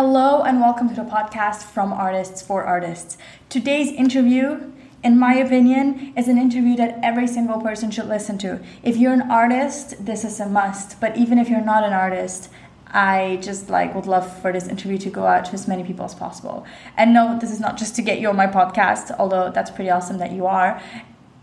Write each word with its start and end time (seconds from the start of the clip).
Hello 0.00 0.42
and 0.42 0.60
welcome 0.60 0.88
to 0.88 0.94
the 0.94 1.02
podcast 1.02 1.64
from 1.64 1.92
Artists 1.92 2.40
for 2.40 2.62
Artists. 2.62 3.18
Today's 3.48 3.90
interview, 3.90 4.70
in 5.02 5.18
my 5.18 5.34
opinion, 5.34 6.12
is 6.16 6.28
an 6.28 6.38
interview 6.38 6.76
that 6.76 7.00
every 7.02 7.26
single 7.26 7.60
person 7.60 7.90
should 7.90 8.06
listen 8.06 8.38
to. 8.38 8.60
If 8.84 8.96
you're 8.96 9.12
an 9.12 9.28
artist, 9.28 10.06
this 10.06 10.22
is 10.22 10.38
a 10.38 10.46
must, 10.46 11.00
but 11.00 11.16
even 11.16 11.36
if 11.36 11.50
you're 11.50 11.64
not 11.64 11.82
an 11.82 11.92
artist, 11.92 12.48
I 12.86 13.40
just 13.42 13.70
like 13.70 13.92
would 13.96 14.06
love 14.06 14.40
for 14.40 14.52
this 14.52 14.68
interview 14.68 14.98
to 14.98 15.10
go 15.10 15.26
out 15.26 15.46
to 15.46 15.54
as 15.54 15.66
many 15.66 15.82
people 15.82 16.04
as 16.04 16.14
possible. 16.14 16.64
And 16.96 17.12
no, 17.12 17.36
this 17.36 17.50
is 17.50 17.58
not 17.58 17.76
just 17.76 17.96
to 17.96 18.02
get 18.02 18.20
you 18.20 18.28
on 18.28 18.36
my 18.36 18.46
podcast, 18.46 19.12
although 19.18 19.50
that's 19.50 19.72
pretty 19.72 19.90
awesome 19.90 20.18
that 20.18 20.30
you 20.30 20.46
are. 20.46 20.80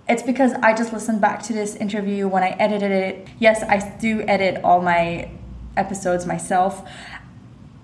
It's 0.07 0.23
because 0.23 0.53
I 0.63 0.73
just 0.73 0.93
listened 0.93 1.19
back 1.19 1.43
to 1.43 1.51
this 1.51 1.75
interview 1.75 2.29
when 2.29 2.41
I 2.41 2.51
edited 2.51 2.91
it. 2.91 3.27
Yes, 3.37 3.63
I 3.63 3.97
do 3.99 4.21
edit 4.21 4.63
all 4.63 4.81
my 4.81 5.29
episodes 5.77 6.25
myself 6.25 6.87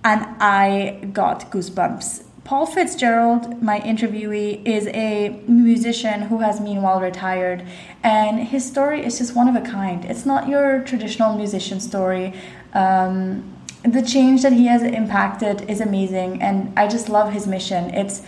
and 0.03 0.25
I 0.39 1.09
got 1.13 1.51
goosebumps. 1.51 2.23
Paul 2.43 2.65
Fitzgerald, 2.65 3.61
my 3.61 3.79
interviewee, 3.81 4.65
is 4.65 4.87
a 4.87 5.39
musician 5.47 6.23
who 6.23 6.39
has 6.39 6.59
meanwhile 6.59 6.99
retired, 6.99 7.63
and 8.03 8.39
his 8.39 8.65
story 8.65 9.05
is 9.05 9.19
just 9.19 9.35
one 9.35 9.47
of 9.47 9.55
a 9.55 9.61
kind. 9.61 10.03
It's 10.05 10.25
not 10.25 10.49
your 10.49 10.81
traditional 10.83 11.35
musician 11.35 11.79
story. 11.79 12.33
Um, 12.73 13.55
the 13.83 14.01
change 14.01 14.41
that 14.41 14.53
he 14.53 14.65
has 14.67 14.81
impacted 14.81 15.69
is 15.69 15.81
amazing, 15.81 16.41
and 16.41 16.73
I 16.77 16.87
just 16.87 17.09
love 17.09 17.31
his 17.31 17.45
mission. 17.45 17.93
It's 17.93 18.23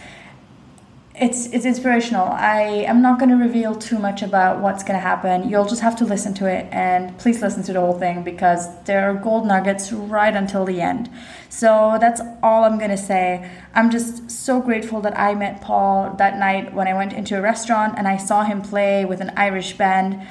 it's 1.16 1.46
it's 1.48 1.66
inspirational. 1.66 2.28
I 2.28 2.62
am 2.88 3.04
not 3.04 3.20
going 3.20 3.30
to 3.30 3.36
reveal 3.36 3.76
too 3.76 4.00
much 4.00 4.24
about 4.24 4.62
what's 4.62 4.84
going 4.84 4.98
to 4.98 5.02
happen. 5.02 5.48
You'll 5.48 5.68
just 5.68 5.82
have 5.82 5.96
to 5.98 6.06
listen 6.06 6.34
to 6.36 6.48
it 6.48 6.68
and 6.72 7.16
please 7.20 7.40
listen 7.40 7.62
to 7.64 7.74
the 7.74 7.80
whole 7.80 8.00
thing 8.00 8.24
because 8.24 8.68
there 8.86 9.08
are 9.08 9.14
gold 9.14 9.46
nuggets 9.46 9.92
right 9.92 10.36
until 10.36 10.66
the 10.66 10.82
end. 10.82 11.12
So 11.50 11.98
that's 12.02 12.20
all 12.42 12.64
I'm 12.64 12.80
going 12.80 12.90
to 12.90 12.98
say. 12.98 13.48
I'm 13.76 13.92
just 13.92 14.32
so 14.32 14.60
grateful 14.60 15.02
that 15.02 15.18
I 15.18 15.36
met 15.36 15.62
Paul 15.62 16.16
that 16.18 16.40
night 16.40 16.74
when 16.74 16.88
I 16.88 16.96
went 16.96 17.14
into 17.14 17.38
a 17.38 17.42
restaurant 17.42 17.94
and 17.96 18.08
I 18.08 18.18
saw 18.18 18.44
him 18.44 18.64
play 18.64 19.06
with 19.06 19.22
an 19.22 19.34
Irish 19.38 19.78
band. 19.78 20.28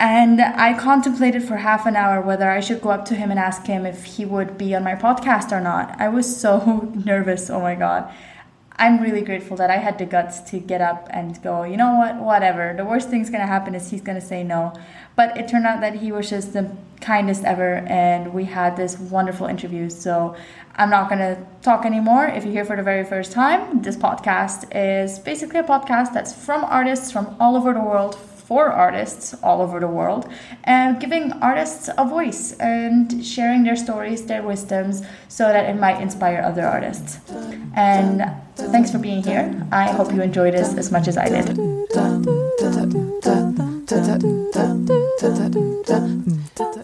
And 0.00 0.40
I 0.40 0.76
contemplated 0.76 1.44
for 1.44 1.58
half 1.58 1.86
an 1.86 1.94
hour 1.94 2.20
whether 2.20 2.50
I 2.50 2.58
should 2.60 2.80
go 2.80 2.88
up 2.88 3.04
to 3.06 3.14
him 3.14 3.30
and 3.30 3.38
ask 3.38 3.66
him 3.66 3.86
if 3.86 4.04
he 4.04 4.24
would 4.24 4.58
be 4.58 4.74
on 4.74 4.82
my 4.82 4.96
podcast 4.96 5.52
or 5.52 5.60
not. 5.60 5.94
I 6.00 6.08
was 6.08 6.40
so 6.40 6.90
nervous. 7.04 7.48
Oh 7.48 7.60
my 7.60 7.76
god. 7.76 8.12
I'm 8.80 8.98
really 8.98 9.20
grateful 9.20 9.58
that 9.58 9.70
I 9.70 9.76
had 9.76 9.98
the 9.98 10.06
guts 10.06 10.40
to 10.52 10.58
get 10.58 10.80
up 10.80 11.06
and 11.10 11.40
go, 11.42 11.64
you 11.64 11.76
know 11.76 11.96
what, 11.96 12.16
whatever. 12.16 12.72
The 12.74 12.84
worst 12.86 13.10
thing's 13.10 13.28
to 13.42 13.46
happen 13.46 13.74
is 13.74 13.90
he's 13.90 14.00
to 14.18 14.26
say 14.26 14.42
no. 14.42 14.72
But 15.16 15.36
it 15.36 15.48
turned 15.48 15.66
out 15.66 15.82
that 15.82 15.96
he 15.96 16.12
was 16.12 16.30
just 16.30 16.54
the 16.54 16.74
kindest 17.02 17.44
ever, 17.44 17.84
and 17.86 18.32
we 18.32 18.46
had 18.46 18.78
this 18.78 18.98
wonderful 18.98 19.46
interview. 19.48 19.90
So 19.90 20.34
I'm 20.76 20.88
not 20.88 21.10
to 21.20 21.46
talk 21.60 21.84
anymore. 21.84 22.24
If 22.24 22.44
you're 22.44 22.54
here 22.54 22.64
for 22.64 22.74
the 22.74 22.82
very 22.82 23.04
first 23.04 23.32
time, 23.32 23.82
this 23.82 23.96
podcast 23.96 24.74
is 24.74 25.18
basically 25.18 25.60
a 25.60 25.64
podcast 25.64 26.14
that's 26.14 26.32
from 26.32 26.64
artists 26.64 27.12
from 27.12 27.36
all 27.38 27.56
over 27.56 27.74
the 27.74 27.80
world 27.80 28.18
for 28.50 28.66
artists 28.66 29.32
all 29.44 29.62
over 29.62 29.78
the 29.78 29.86
world 29.86 30.28
and 30.64 30.98
giving 30.98 31.30
artists 31.34 31.88
a 31.96 32.04
voice 32.04 32.50
and 32.58 33.24
sharing 33.24 33.62
their 33.62 33.76
stories, 33.76 34.26
their 34.26 34.42
wisdoms, 34.42 35.04
so 35.28 35.44
that 35.44 35.70
it 35.70 35.78
might 35.78 36.02
inspire 36.02 36.42
other 36.42 36.66
artists. 36.66 37.20
And 37.76 38.24
thanks 38.56 38.90
for 38.90 38.98
being 38.98 39.22
here. 39.22 39.64
I 39.70 39.92
hope 39.92 40.12
you 40.12 40.20
enjoyed 40.20 40.54
this 40.54 40.74
as 40.74 40.90
much 40.90 41.06
as 41.06 41.16
I 41.16 41.28
did. 41.28 41.56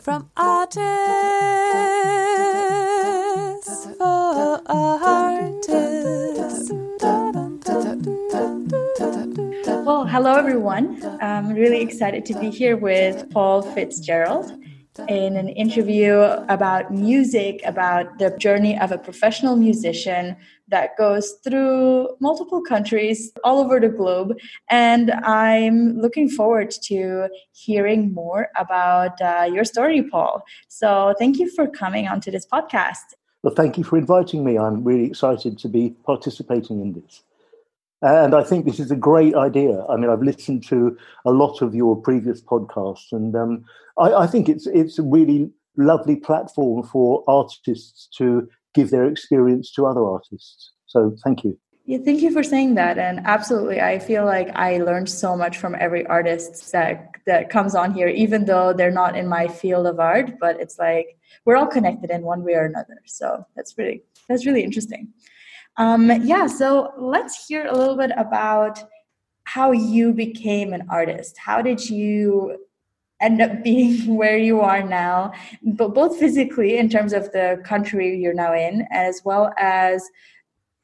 From 0.04 0.30
artists 0.36 0.86
for 3.98 4.62
artists. 4.68 6.25
Well, 9.86 10.04
hello 10.04 10.34
everyone. 10.34 11.00
I'm 11.22 11.52
really 11.52 11.80
excited 11.80 12.26
to 12.26 12.34
be 12.40 12.50
here 12.50 12.76
with 12.76 13.30
Paul 13.30 13.62
Fitzgerald 13.62 14.50
in 15.08 15.36
an 15.36 15.48
interview 15.50 16.14
about 16.48 16.92
music, 16.92 17.60
about 17.64 18.18
the 18.18 18.36
journey 18.36 18.76
of 18.76 18.90
a 18.90 18.98
professional 18.98 19.54
musician 19.54 20.36
that 20.66 20.96
goes 20.98 21.34
through 21.44 22.08
multiple 22.18 22.62
countries 22.62 23.30
all 23.44 23.60
over 23.60 23.78
the 23.78 23.88
globe. 23.88 24.36
And 24.68 25.12
I'm 25.22 25.96
looking 25.96 26.28
forward 26.30 26.72
to 26.86 27.28
hearing 27.52 28.12
more 28.12 28.48
about 28.56 29.20
uh, 29.20 29.48
your 29.52 29.64
story, 29.64 30.02
Paul. 30.02 30.42
So 30.66 31.14
thank 31.16 31.38
you 31.38 31.48
for 31.48 31.68
coming 31.68 32.08
onto 32.08 32.32
this 32.32 32.44
podcast. 32.44 33.14
Well, 33.44 33.54
thank 33.54 33.78
you 33.78 33.84
for 33.84 33.98
inviting 33.98 34.42
me. 34.42 34.58
I'm 34.58 34.82
really 34.82 35.04
excited 35.04 35.58
to 35.58 35.68
be 35.68 35.94
participating 36.04 36.80
in 36.80 36.92
this. 36.94 37.22
And 38.02 38.34
I 38.34 38.42
think 38.42 38.66
this 38.66 38.78
is 38.78 38.90
a 38.90 38.96
great 38.96 39.34
idea. 39.34 39.84
I 39.88 39.96
mean, 39.96 40.10
I've 40.10 40.22
listened 40.22 40.66
to 40.68 40.96
a 41.24 41.30
lot 41.30 41.62
of 41.62 41.74
your 41.74 41.96
previous 41.96 42.42
podcasts, 42.42 43.10
and 43.12 43.34
um, 43.34 43.64
I, 43.98 44.12
I, 44.12 44.26
think 44.26 44.48
it's 44.50 44.66
it's 44.66 44.98
a 44.98 45.02
really 45.02 45.50
lovely 45.78 46.16
platform 46.16 46.82
for 46.82 47.24
artists 47.26 48.08
to 48.18 48.48
give 48.74 48.90
their 48.90 49.06
experience 49.06 49.72
to 49.72 49.86
other 49.86 50.04
artists. 50.04 50.72
So, 50.86 51.16
thank 51.24 51.42
you. 51.42 51.58
Yeah, 51.86 51.98
thank 52.04 52.20
you 52.20 52.32
for 52.32 52.42
saying 52.42 52.74
that. 52.74 52.98
And 52.98 53.20
absolutely, 53.24 53.80
I 53.80 53.98
feel 53.98 54.26
like 54.26 54.50
I 54.54 54.78
learned 54.78 55.08
so 55.08 55.34
much 55.34 55.56
from 55.56 55.74
every 55.78 56.04
artist 56.06 56.72
that 56.72 57.12
that 57.26 57.48
comes 57.48 57.74
on 57.74 57.94
here, 57.94 58.08
even 58.08 58.44
though 58.44 58.74
they're 58.74 58.90
not 58.90 59.16
in 59.16 59.26
my 59.26 59.48
field 59.48 59.86
of 59.86 60.00
art. 60.00 60.38
But 60.38 60.60
it's 60.60 60.78
like 60.78 61.18
we're 61.46 61.56
all 61.56 61.66
connected 61.66 62.10
in 62.10 62.22
one 62.22 62.42
way 62.42 62.54
or 62.54 62.66
another. 62.66 63.00
So 63.06 63.46
that's 63.56 63.78
really 63.78 64.02
that's 64.28 64.44
really 64.44 64.64
interesting. 64.64 65.08
Um, 65.78 66.10
yeah, 66.22 66.46
so 66.46 66.92
let's 66.98 67.46
hear 67.46 67.66
a 67.66 67.76
little 67.76 67.96
bit 67.96 68.10
about 68.16 68.82
how 69.44 69.72
you 69.72 70.12
became 70.12 70.72
an 70.72 70.86
artist. 70.88 71.36
How 71.38 71.62
did 71.62 71.88
you 71.88 72.58
end 73.20 73.40
up 73.40 73.62
being 73.64 74.16
where 74.16 74.38
you 74.38 74.60
are 74.60 74.82
now, 74.82 75.32
but 75.62 75.94
both 75.94 76.18
physically 76.18 76.78
in 76.78 76.88
terms 76.88 77.12
of 77.12 77.32
the 77.32 77.60
country 77.64 78.18
you're 78.18 78.34
now 78.34 78.54
in, 78.54 78.86
as 78.90 79.22
well 79.24 79.52
as 79.58 80.02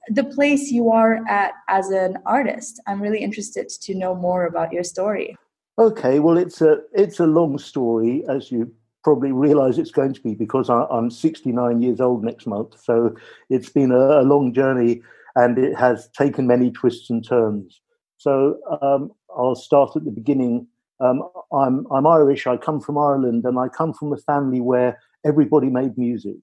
the 0.09 0.25
place 0.25 0.71
you 0.71 0.91
are 0.91 1.21
at 1.29 1.53
as 1.69 1.91
an 1.91 2.19
artist. 2.27 2.81
I'm 2.87 3.01
really 3.01 3.21
interested 3.21 3.69
to 3.69 3.95
know 3.95 4.15
more 4.15 4.47
about 4.47 4.73
your 4.73 4.85
story. 4.85 5.37
Okay, 5.79 6.19
well, 6.19 6.37
it's 6.37 6.61
a 6.61 6.81
it's 6.93 7.19
a 7.19 7.27
long 7.27 7.59
story, 7.59 8.25
as 8.29 8.53
you 8.53 8.73
probably 9.03 9.33
realize 9.33 9.79
it's 9.79 9.91
going 9.91 10.15
to 10.15 10.21
be 10.21 10.35
because 10.35 10.71
I, 10.71 10.87
am 10.91 11.11
69 11.11 11.83
years 11.83 12.01
old 12.01 12.25
next 12.25 12.47
month. 12.47 12.81
So 12.83 13.15
it's 13.51 13.69
been 13.69 13.91
a, 13.91 14.21
a, 14.21 14.23
long 14.23 14.53
journey 14.53 15.03
and 15.35 15.59
it 15.59 15.75
has 15.77 16.09
taken 16.17 16.47
many 16.47 16.71
twists 16.71 17.11
and 17.11 17.27
turns. 17.27 17.81
So 18.19 18.59
um, 18.81 19.13
I'll 19.37 19.55
start 19.55 19.97
at 19.97 20.05
the 20.05 20.11
beginning. 20.11 20.67
Um, 21.01 21.29
I'm, 21.53 21.87
I'm 21.91 22.07
Irish. 22.07 22.47
I 22.47 22.57
come 22.57 22.81
from 22.81 22.97
Ireland 22.97 23.45
and 23.45 23.59
I 23.59 23.69
come 23.69 23.93
from 23.93 24.13
a 24.13 24.19
family 24.19 24.61
where 24.61 25.01
everybody 25.25 25.69
made 25.69 25.99
music. 25.99 26.37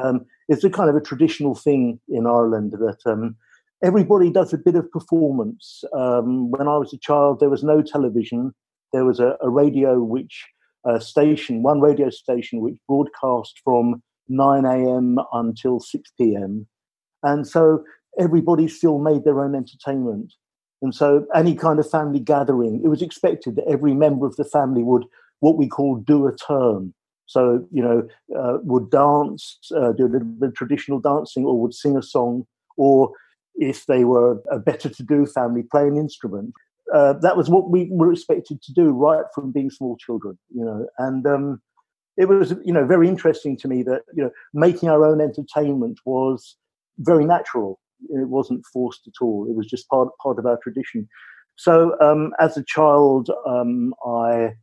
Um, 0.00 0.26
it's 0.48 0.64
a 0.64 0.70
kind 0.70 0.90
of 0.90 0.96
a 0.96 1.00
traditional 1.00 1.54
thing 1.54 2.00
in 2.08 2.26
Ireland 2.26 2.72
that 2.72 2.98
um, 3.06 3.36
everybody 3.82 4.30
does 4.30 4.52
a 4.52 4.58
bit 4.58 4.74
of 4.74 4.90
performance. 4.90 5.84
Um, 5.94 6.50
when 6.50 6.68
I 6.68 6.76
was 6.76 6.92
a 6.92 6.98
child, 6.98 7.40
there 7.40 7.50
was 7.50 7.64
no 7.64 7.80
television. 7.80 8.52
There 8.92 9.04
was 9.04 9.20
a, 9.20 9.36
a 9.40 9.48
radio 9.48 10.02
which 10.02 10.44
uh, 10.84 10.98
station, 10.98 11.62
one 11.62 11.80
radio 11.80 12.10
station, 12.10 12.60
which 12.60 12.76
broadcast 12.86 13.60
from 13.64 14.02
9 14.28 14.64
a.m. 14.64 15.18
until 15.32 15.80
6 15.80 16.10
p.m. 16.18 16.66
And 17.22 17.46
so 17.46 17.84
everybody 18.18 18.68
still 18.68 18.98
made 18.98 19.24
their 19.24 19.42
own 19.42 19.54
entertainment. 19.54 20.32
And 20.82 20.94
so 20.94 21.26
any 21.34 21.54
kind 21.54 21.78
of 21.78 21.88
family 21.88 22.20
gathering, 22.20 22.82
it 22.84 22.88
was 22.88 23.02
expected 23.02 23.56
that 23.56 23.66
every 23.66 23.94
member 23.94 24.26
of 24.26 24.36
the 24.36 24.44
family 24.44 24.82
would 24.82 25.04
what 25.40 25.56
we 25.56 25.68
call 25.68 25.96
do 25.96 26.26
a 26.26 26.36
turn. 26.36 26.94
So, 27.26 27.66
you 27.70 27.82
know, 27.82 28.08
uh, 28.38 28.58
would 28.62 28.90
dance, 28.90 29.58
uh, 29.74 29.92
do 29.92 30.06
a 30.06 30.12
little 30.12 30.28
bit 30.28 30.48
of 30.50 30.54
traditional 30.54 31.00
dancing, 31.00 31.44
or 31.44 31.58
would 31.60 31.74
sing 31.74 31.96
a 31.96 32.02
song, 32.02 32.46
or 32.76 33.12
if 33.54 33.86
they 33.86 34.04
were 34.04 34.42
a 34.50 34.58
better 34.58 34.88
to 34.88 35.02
do 35.02 35.26
family, 35.26 35.62
play 35.62 35.86
an 35.86 35.96
instrument 35.96 36.52
uh, 36.92 37.14
that 37.14 37.36
was 37.36 37.48
what 37.48 37.70
we 37.70 37.88
were 37.90 38.12
expected 38.12 38.60
to 38.62 38.72
do 38.72 38.90
right 38.90 39.24
from 39.34 39.52
being 39.52 39.70
small 39.70 39.96
children, 39.96 40.38
you 40.54 40.64
know. 40.64 40.86
And 40.98 41.26
um, 41.26 41.62
it 42.16 42.26
was, 42.26 42.54
you 42.64 42.72
know, 42.72 42.86
very 42.86 43.08
interesting 43.08 43.56
to 43.58 43.68
me 43.68 43.82
that 43.84 44.02
you 44.14 44.22
know 44.22 44.30
making 44.52 44.88
our 44.88 45.04
own 45.04 45.20
entertainment 45.20 46.00
was 46.04 46.56
very 46.98 47.24
natural. 47.24 47.80
It 48.10 48.28
wasn't 48.28 48.64
forced 48.72 49.06
at 49.06 49.14
all. 49.22 49.46
It 49.48 49.56
was 49.56 49.66
just 49.66 49.88
part 49.88 50.08
part 50.22 50.38
of 50.38 50.46
our 50.46 50.58
tradition. 50.62 51.08
So 51.56 51.96
um, 52.00 52.32
as 52.40 52.56
a 52.56 52.64
child, 52.64 53.30
um, 53.46 53.94
I 54.06 54.54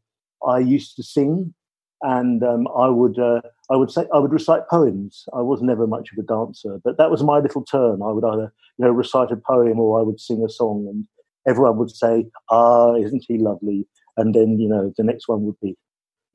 I 0.46 0.60
used 0.60 0.96
to 0.98 1.04
sing, 1.04 1.54
and 2.02 2.44
um, 2.44 2.68
I 2.76 2.88
would 2.88 3.18
uh, 3.18 3.42
I 3.70 3.76
would 3.76 3.92
say 3.92 4.06
I 4.14 4.20
would 4.20 4.32
recite 4.32 4.68
poems. 4.70 5.26
I 5.34 5.42
was 5.42 5.62
never 5.62 5.88
much 5.88 6.10
of 6.12 6.24
a 6.24 6.28
dancer, 6.28 6.80
but 6.84 6.98
that 6.98 7.12
was 7.12 7.24
my 7.24 7.40
little 7.40 7.64
turn. 7.64 8.02
I 8.02 8.12
would 8.12 8.26
either 8.26 8.54
you 8.78 8.86
know 8.86 8.92
recite 8.92 9.32
a 9.32 9.38
poem 9.38 9.80
or 9.80 10.00
I 10.00 10.04
would 10.04 10.20
sing 10.20 10.44
a 10.44 10.50
song, 10.50 10.88
and 10.88 11.08
everyone 11.48 11.78
would 11.78 11.92
say, 11.92 12.28
"Ah, 12.50 12.96
isn't 12.96 13.26
he 13.28 13.38
lovely?" 13.38 13.88
And 14.18 14.36
then 14.36 14.60
you 14.60 14.70
know 14.70 14.94
the 14.98 15.04
next 15.04 15.28
one 15.28 15.44
would 15.44 15.60
be 15.62 15.76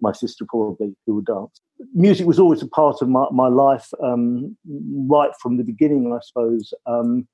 my 0.01 0.13
sister 0.13 0.45
probably 0.49 0.95
who 1.07 1.17
would 1.17 1.27
dance. 1.27 1.61
Music 1.95 2.27
was 2.27 2.39
always 2.39 2.63
a 2.63 2.69
part 2.69 3.03
of 3.03 3.09
my, 3.09 3.27
my 3.31 3.49
life 3.49 3.89
um, 4.03 4.57
right 5.09 5.31
from 5.41 5.57
the 5.57 5.65
beginning, 5.65 6.13
I 6.13 6.19
suppose, 6.23 6.73
um, 6.87 7.27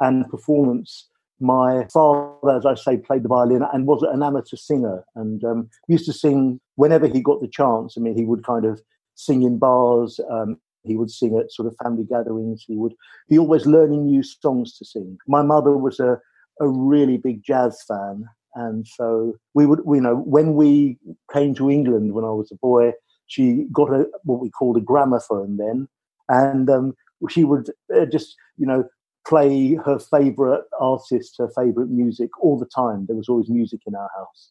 and 0.00 0.28
performance. 0.28 1.08
My 1.40 1.86
father, 1.92 2.56
as 2.56 2.66
I 2.66 2.74
say, 2.74 2.96
played 2.96 3.22
the 3.22 3.28
violin 3.28 3.62
and 3.72 3.86
was 3.86 4.02
an 4.02 4.22
amateur 4.22 4.56
singer 4.56 5.04
and 5.14 5.44
um, 5.44 5.70
used 5.86 6.06
to 6.06 6.12
sing 6.12 6.60
whenever 6.74 7.06
he 7.06 7.20
got 7.20 7.40
the 7.40 7.48
chance. 7.48 7.94
I 7.96 8.00
mean, 8.00 8.16
he 8.16 8.24
would 8.24 8.44
kind 8.44 8.64
of 8.64 8.80
sing 9.14 9.42
in 9.42 9.58
bars. 9.58 10.18
Um, 10.30 10.58
he 10.84 10.96
would 10.96 11.10
sing 11.10 11.38
at 11.38 11.52
sort 11.52 11.68
of 11.68 11.76
family 11.82 12.04
gatherings. 12.04 12.64
He 12.66 12.76
would 12.76 12.94
be 13.28 13.38
always 13.38 13.66
learning 13.66 14.06
new 14.06 14.22
songs 14.22 14.76
to 14.78 14.84
sing. 14.84 15.18
My 15.28 15.42
mother 15.42 15.76
was 15.76 16.00
a, 16.00 16.18
a 16.60 16.68
really 16.68 17.16
big 17.16 17.42
jazz 17.42 17.82
fan 17.86 18.28
and 18.58 18.86
so 18.86 19.34
we 19.54 19.66
would, 19.66 19.80
you 19.86 20.00
know, 20.00 20.16
when 20.16 20.54
we 20.54 20.98
came 21.32 21.54
to 21.54 21.70
England 21.70 22.12
when 22.12 22.24
I 22.24 22.30
was 22.30 22.50
a 22.50 22.56
boy, 22.56 22.92
she 23.26 23.66
got 23.72 23.92
a 23.92 24.06
what 24.24 24.40
we 24.40 24.50
called 24.50 24.76
a 24.76 24.80
gramophone 24.80 25.58
then, 25.58 25.86
and 26.28 26.68
um, 26.68 26.94
she 27.28 27.44
would 27.44 27.70
uh, 27.94 28.06
just, 28.06 28.34
you 28.56 28.66
know, 28.66 28.84
play 29.26 29.74
her 29.74 29.98
favorite 29.98 30.64
artist, 30.80 31.36
her 31.38 31.50
favorite 31.54 31.90
music 31.90 32.30
all 32.40 32.58
the 32.58 32.66
time. 32.66 33.06
There 33.06 33.16
was 33.16 33.28
always 33.28 33.48
music 33.48 33.80
in 33.86 33.94
our 33.94 34.10
house. 34.16 34.50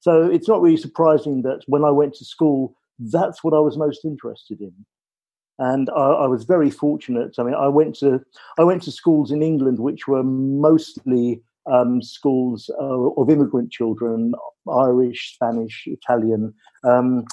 So 0.00 0.24
it's 0.24 0.48
not 0.48 0.60
really 0.60 0.76
surprising 0.76 1.42
that 1.42 1.62
when 1.66 1.84
I 1.84 1.90
went 1.90 2.14
to 2.16 2.24
school, 2.24 2.76
that's 2.98 3.42
what 3.42 3.54
I 3.54 3.58
was 3.60 3.78
most 3.78 4.04
interested 4.04 4.60
in. 4.60 4.72
And 5.58 5.88
I, 5.90 6.24
I 6.24 6.26
was 6.26 6.44
very 6.44 6.70
fortunate. 6.70 7.36
I 7.38 7.42
mean, 7.42 7.54
I 7.54 7.68
went 7.68 7.96
to 7.96 8.20
I 8.58 8.64
went 8.64 8.82
to 8.82 8.92
schools 8.92 9.30
in 9.30 9.42
England 9.42 9.78
which 9.78 10.06
were 10.06 10.22
mostly 10.22 11.40
um, 11.70 12.02
schools 12.02 12.70
uh, 12.80 13.10
of 13.20 13.30
immigrant 13.30 13.72
children, 13.72 14.34
Irish, 14.70 15.34
Spanish, 15.34 15.84
Italian, 15.86 16.54
um, 16.84 17.24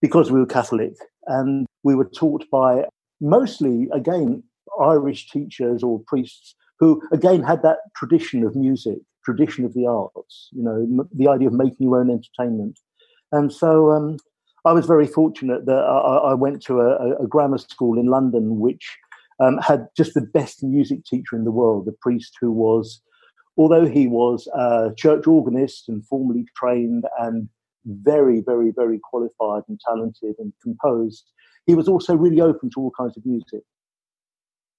because 0.00 0.30
we 0.30 0.40
were 0.40 0.46
Catholic. 0.46 0.94
And 1.26 1.66
we 1.82 1.94
were 1.94 2.08
taught 2.08 2.44
by 2.50 2.84
mostly, 3.20 3.88
again, 3.92 4.42
Irish 4.80 5.30
teachers 5.30 5.82
or 5.82 6.00
priests 6.06 6.54
who, 6.78 7.02
again, 7.12 7.42
had 7.42 7.62
that 7.62 7.78
tradition 7.96 8.44
of 8.44 8.54
music, 8.54 8.98
tradition 9.24 9.64
of 9.64 9.74
the 9.74 9.86
arts, 9.86 10.48
you 10.52 10.62
know, 10.62 11.08
the 11.12 11.28
idea 11.28 11.48
of 11.48 11.54
making 11.54 11.86
your 11.86 11.98
own 11.98 12.10
entertainment. 12.10 12.78
And 13.32 13.52
so 13.52 13.90
um, 13.90 14.18
I 14.66 14.72
was 14.72 14.86
very 14.86 15.06
fortunate 15.06 15.64
that 15.66 15.78
I, 15.78 16.32
I 16.32 16.34
went 16.34 16.60
to 16.64 16.80
a, 16.80 17.22
a, 17.22 17.26
grammar 17.26 17.58
school 17.58 17.98
in 17.98 18.06
London, 18.06 18.58
which 18.58 18.98
um, 19.38 19.58
had 19.58 19.86
just 19.96 20.14
the 20.14 20.20
best 20.20 20.62
music 20.62 21.04
teacher 21.04 21.36
in 21.36 21.44
the 21.44 21.52
world, 21.52 21.86
a 21.86 21.92
priest 22.02 22.36
who 22.40 22.50
was 22.50 23.00
although 23.56 23.86
he 23.86 24.06
was 24.06 24.46
a 24.54 24.90
church 24.96 25.26
organist 25.26 25.88
and 25.88 26.06
formally 26.06 26.44
trained 26.56 27.04
and 27.18 27.48
very, 27.84 28.40
very, 28.40 28.72
very 28.74 29.00
qualified 29.02 29.62
and 29.68 29.80
talented 29.80 30.34
and 30.38 30.52
composed, 30.62 31.24
he 31.66 31.74
was 31.74 31.88
also 31.88 32.14
really 32.14 32.40
open 32.40 32.70
to 32.70 32.80
all 32.80 32.92
kinds 32.98 33.16
of 33.16 33.24
music. 33.24 33.62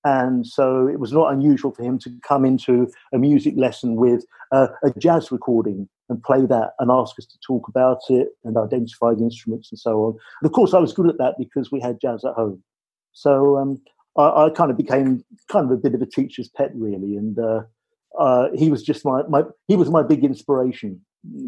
And 0.07 0.47
so 0.47 0.87
it 0.87 1.01
was 1.01 1.11
not 1.11 1.33
unusual 1.33 1.71
for 1.71 1.83
him 1.83 1.99
to 1.99 2.09
come 2.25 2.45
into 2.45 2.89
a 3.13 3.17
music 3.17 3.55
lesson 3.57 3.95
with 3.95 4.23
a 4.53 4.69
jazz 4.97 5.31
recording 5.33 5.89
and 6.07 6.23
play 6.23 6.45
that 6.45 6.71
and 6.79 6.89
ask 6.89 7.19
us 7.19 7.25
to 7.25 7.37
talk 7.45 7.67
about 7.67 7.99
it 8.07 8.29
and 8.45 8.57
identify 8.57 9.13
the 9.13 9.23
instruments 9.23 9.69
and 9.69 9.79
so 9.79 10.03
on. 10.05 10.17
And 10.41 10.47
of 10.47 10.53
course, 10.53 10.73
I 10.73 10.79
was 10.79 10.93
good 10.93 11.09
at 11.09 11.17
that 11.17 11.35
because 11.37 11.73
we 11.73 11.81
had 11.81 11.99
jazz 11.99 12.23
at 12.23 12.35
home. 12.35 12.63
So 13.11 13.57
um, 13.57 13.81
I, 14.17 14.45
I, 14.45 14.49
kind 14.49 14.71
of 14.71 14.77
became 14.77 15.25
kind 15.51 15.65
of 15.65 15.71
a 15.71 15.81
bit 15.81 15.93
of 15.93 16.01
a 16.01 16.05
teacher's 16.05 16.47
pet, 16.47 16.71
really. 16.73 17.17
And 17.17 17.37
uh, 17.37 17.63
uh, 18.17 18.47
he 18.55 18.69
was 18.69 18.83
just 18.83 19.03
my, 19.03 19.23
my 19.27 19.43
he 19.67 19.75
was 19.75 19.89
my 19.89 20.03
big 20.03 20.23
inspiration 20.23 21.01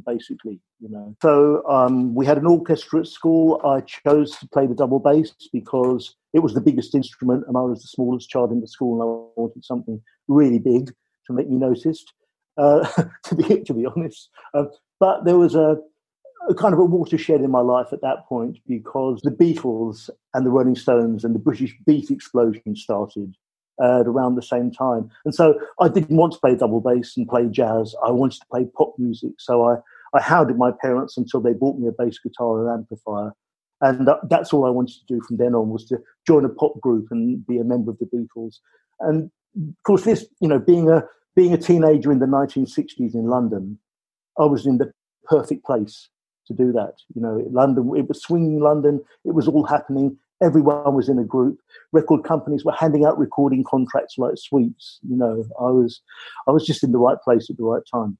basically 0.06 0.60
you 0.82 0.90
know 0.90 1.16
so 1.22 1.66
um, 1.70 2.14
we 2.14 2.26
had 2.26 2.38
an 2.38 2.46
orchestra 2.46 3.00
at 3.00 3.08
school 3.08 3.62
i 3.64 3.80
chose 3.80 4.32
to 4.32 4.48
play 4.50 4.68
the 4.68 4.76
double 4.76 5.00
bass 5.00 5.34
because 5.54 6.16
it 6.34 6.40
was 6.40 6.54
the 6.54 6.62
biggest 6.62 6.96
instrument 6.96 7.44
and 7.48 7.58
i 7.58 7.62
was 7.62 7.81
the 7.81 7.88
smallest 7.88 8.30
child 8.30 8.52
in 8.52 8.62
the 8.62 8.68
school 8.68 9.02
and 9.02 9.04
i 9.04 9.40
wanted 9.42 9.64
something 9.64 10.02
really 10.28 10.60
big 10.60 10.92
to 11.26 11.34
make 11.34 11.50
me 11.50 11.58
noticed 11.58 12.14
uh, 12.58 12.88
to 13.24 13.36
be 13.36 13.62
to 13.62 13.74
be 13.74 13.86
honest 13.86 14.30
um, 14.54 14.70
but 15.00 15.24
there 15.26 15.38
was 15.38 15.56
a, 15.56 15.78
a 16.50 16.56
kind 16.56 16.74
of 16.74 16.80
a 16.80 16.86
watershed 16.86 17.42
in 17.42 17.52
my 17.52 17.62
life 17.62 17.88
at 17.92 18.02
that 18.02 18.26
point 18.28 18.58
because 18.68 19.22
the 19.22 19.31
beatles 19.31 20.10
and 20.34 20.46
the 20.46 20.50
rolling 20.50 20.76
stones 20.76 21.24
and 21.24 21.34
the 21.34 21.40
british 21.40 21.76
beat 21.86 22.10
explosion 22.10 22.75
started 22.75 23.36
uh, 23.82 24.04
around 24.06 24.36
the 24.36 24.42
same 24.42 24.72
time. 24.72 25.10
And 25.25 25.34
so 25.34 25.60
I 25.80 25.88
didn't 25.88 26.18
want 26.18 26.34
to 26.34 26.40
play 26.40 26.56
double 26.56 26.82
bass 26.82 27.16
and 27.16 27.28
play 27.28 27.48
jazz. 27.50 27.96
I 28.06 28.12
wanted 28.12 28.40
to 28.42 28.46
play 28.52 28.68
pop 28.78 28.94
music. 28.98 29.32
So 29.40 29.64
I, 29.64 29.78
I 30.18 30.22
hounded 30.22 30.58
my 30.58 30.72
parents 30.72 31.18
until 31.18 31.40
they 31.40 31.54
bought 31.54 31.80
me 31.80 31.88
a 31.88 31.92
bass 31.92 32.20
guitar 32.20 32.62
and 32.62 32.80
amplifier. 32.80 33.34
And 33.81 34.08
that, 34.08 34.18
that's 34.30 34.54
all 34.54 34.66
I 34.66 34.70
wanted 34.70 34.96
to 34.96 35.14
do 35.14 35.22
from 35.26 35.38
then 35.38 35.56
on 35.56 35.70
was 35.70 35.86
to 35.86 36.00
join 36.28 36.46
a 36.46 36.50
pop 36.50 36.80
group 36.81 37.08
and 37.12 37.46
be 37.48 37.60
a 37.60 37.64
member 37.64 37.92
of 37.92 38.00
the 38.00 38.06
Beatles. 38.06 38.58
And 39.00 39.31
of 39.58 39.84
course, 39.84 40.04
this, 40.04 40.26
you 40.42 40.48
know, 40.48 40.60
being 40.60 40.90
a 40.90 41.04
being 41.36 41.54
a 41.54 41.58
teenager 41.58 42.12
in 42.12 42.20
the 42.20 42.26
1960s 42.26 43.14
in 43.14 43.28
London, 43.28 43.80
I 44.38 44.46
was 44.46 44.66
in 44.66 44.78
the 44.78 44.92
perfect 45.24 45.66
place 45.66 46.10
to 46.48 46.54
do 46.54 46.72
that. 46.74 46.96
You 47.16 47.22
know, 47.22 47.48
London, 47.52 47.92
it 47.96 48.10
was 48.10 48.22
swinging 48.22 48.60
London. 48.60 49.02
It 49.24 49.34
was 49.34 49.48
all 49.48 49.66
happening 49.66 50.18
everyone 50.42 50.96
was 50.96 51.10
in 51.10 51.20
a 51.20 51.24
group. 51.24 51.60
Record 51.92 52.24
companies 52.24 52.64
were 52.64 52.74
handing 52.74 53.06
out 53.06 53.18
recording 53.18 53.64
contracts 53.64 54.18
like 54.18 54.38
sweets. 54.38 55.00
You 55.08 55.18
know, 55.18 55.46
I 55.60 55.72
was, 55.72 56.02
I 56.48 56.52
was 56.52 56.66
just 56.66 56.84
in 56.84 56.92
the 56.92 56.98
right 56.98 57.18
place 57.24 57.50
at 57.50 57.58
the 57.58 57.64
right 57.64 57.84
time. 57.92 58.18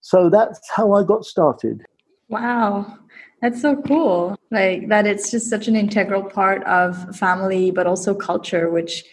So 0.00 0.28
that's 0.28 0.60
how 0.74 0.92
I 0.92 1.02
got 1.02 1.24
started. 1.24 1.82
Wow, 2.28 2.98
that's 3.44 3.60
so 3.60 3.76
cool. 3.82 4.38
Like 4.50 4.88
that, 4.88 5.06
it's 5.06 5.30
just 5.30 5.50
such 5.50 5.68
an 5.68 5.76
integral 5.76 6.22
part 6.22 6.64
of 6.64 7.16
family, 7.16 7.70
but 7.70 7.86
also 7.86 8.14
culture, 8.14 8.70
which 8.70 9.04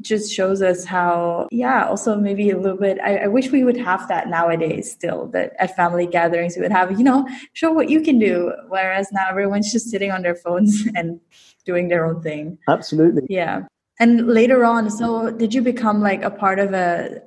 just 0.00 0.32
shows 0.32 0.62
us 0.62 0.86
how 0.86 1.46
yeah 1.52 1.86
also 1.86 2.16
maybe 2.16 2.48
a 2.48 2.56
little 2.56 2.78
bit 2.78 2.98
I, 3.04 3.18
I, 3.18 3.26
wish 3.26 3.50
we 3.50 3.64
would 3.64 3.76
have 3.76 4.08
that 4.08 4.28
nowadays 4.28 4.90
still 4.90 5.26
that 5.34 5.52
at 5.58 5.76
family 5.76 6.06
gatherings 6.06 6.56
we 6.56 6.62
would 6.62 6.72
have 6.72 6.98
you 6.98 7.04
know 7.04 7.28
show 7.52 7.70
what 7.70 7.90
you 7.90 8.00
can 8.00 8.18
do 8.18 8.50
whereas 8.68 9.12
now 9.12 9.28
everyone's 9.28 9.70
just 9.70 9.90
sitting 9.90 10.10
on 10.10 10.22
their 10.22 10.34
phones 10.34 10.88
and 10.94 11.20
doing 11.64 11.88
their 11.88 12.04
own 12.04 12.22
thing. 12.22 12.58
Absolutely. 12.68 13.26
Yeah. 13.28 13.62
And 13.98 14.26
later 14.26 14.64
on, 14.64 14.90
so 14.90 15.30
did 15.30 15.52
you 15.54 15.62
become 15.62 16.00
like 16.00 16.22
a 16.22 16.30
part 16.30 16.58
of 16.58 16.72
a, 16.72 17.20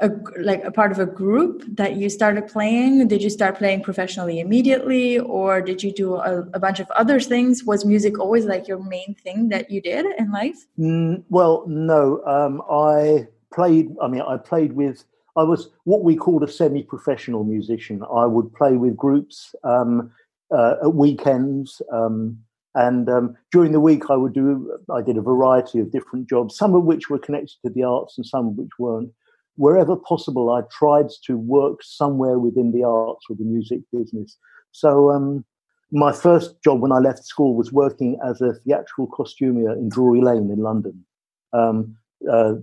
a 0.00 0.10
like 0.38 0.64
a 0.64 0.70
part 0.70 0.92
of 0.92 0.98
a 0.98 1.06
group 1.06 1.64
that 1.76 1.96
you 1.96 2.08
started 2.08 2.48
playing? 2.48 3.08
Did 3.08 3.22
you 3.22 3.30
start 3.30 3.58
playing 3.58 3.82
professionally 3.82 4.40
immediately, 4.40 5.18
or 5.18 5.60
did 5.60 5.82
you 5.82 5.92
do 5.92 6.14
a, 6.16 6.40
a 6.54 6.58
bunch 6.58 6.80
of 6.80 6.90
other 6.92 7.20
things? 7.20 7.64
Was 7.64 7.84
music 7.84 8.18
always 8.18 8.44
like 8.44 8.66
your 8.66 8.82
main 8.82 9.14
thing 9.14 9.48
that 9.50 9.70
you 9.70 9.80
did 9.80 10.06
in 10.18 10.32
life? 10.32 10.66
Mm, 10.78 11.22
well, 11.28 11.64
no. 11.66 12.24
Um, 12.24 12.62
I 12.70 13.28
played. 13.52 13.94
I 14.02 14.08
mean, 14.08 14.22
I 14.22 14.36
played 14.36 14.72
with. 14.72 15.04
I 15.36 15.44
was 15.44 15.68
what 15.84 16.02
we 16.02 16.16
called 16.16 16.42
a 16.42 16.48
semi-professional 16.48 17.44
musician. 17.44 18.02
I 18.02 18.26
would 18.26 18.52
play 18.54 18.76
with 18.76 18.96
groups 18.96 19.54
um, 19.64 20.10
uh, 20.50 20.74
at 20.82 20.94
weekends. 20.94 21.80
Um, 21.92 22.38
and 22.74 23.08
um, 23.08 23.36
during 23.52 23.72
the 23.72 23.80
week, 23.80 24.10
I 24.10 24.16
would 24.16 24.32
do, 24.32 24.78
I 24.92 25.02
did 25.02 25.16
a 25.16 25.22
variety 25.22 25.80
of 25.80 25.90
different 25.90 26.28
jobs, 26.28 26.56
some 26.56 26.74
of 26.74 26.84
which 26.84 27.10
were 27.10 27.18
connected 27.18 27.56
to 27.64 27.70
the 27.70 27.82
arts 27.82 28.16
and 28.16 28.26
some 28.26 28.48
of 28.48 28.54
which 28.54 28.78
weren't. 28.78 29.10
Wherever 29.56 29.96
possible, 29.96 30.50
I 30.50 30.62
tried 30.70 31.06
to 31.26 31.36
work 31.36 31.82
somewhere 31.82 32.38
within 32.38 32.72
the 32.72 32.84
arts 32.84 33.26
or 33.28 33.36
the 33.36 33.44
music 33.44 33.80
business. 33.92 34.36
So, 34.72 35.10
um, 35.10 35.44
my 35.92 36.12
first 36.12 36.62
job 36.62 36.80
when 36.80 36.92
I 36.92 36.98
left 36.98 37.24
school 37.24 37.56
was 37.56 37.72
working 37.72 38.18
as 38.24 38.40
a 38.40 38.54
theatrical 38.54 39.08
costumier 39.08 39.72
in 39.72 39.88
Drury 39.88 40.20
Lane 40.20 40.50
in 40.50 40.60
London. 40.60 41.04
Um, 41.52 41.96
uh, 42.30 42.54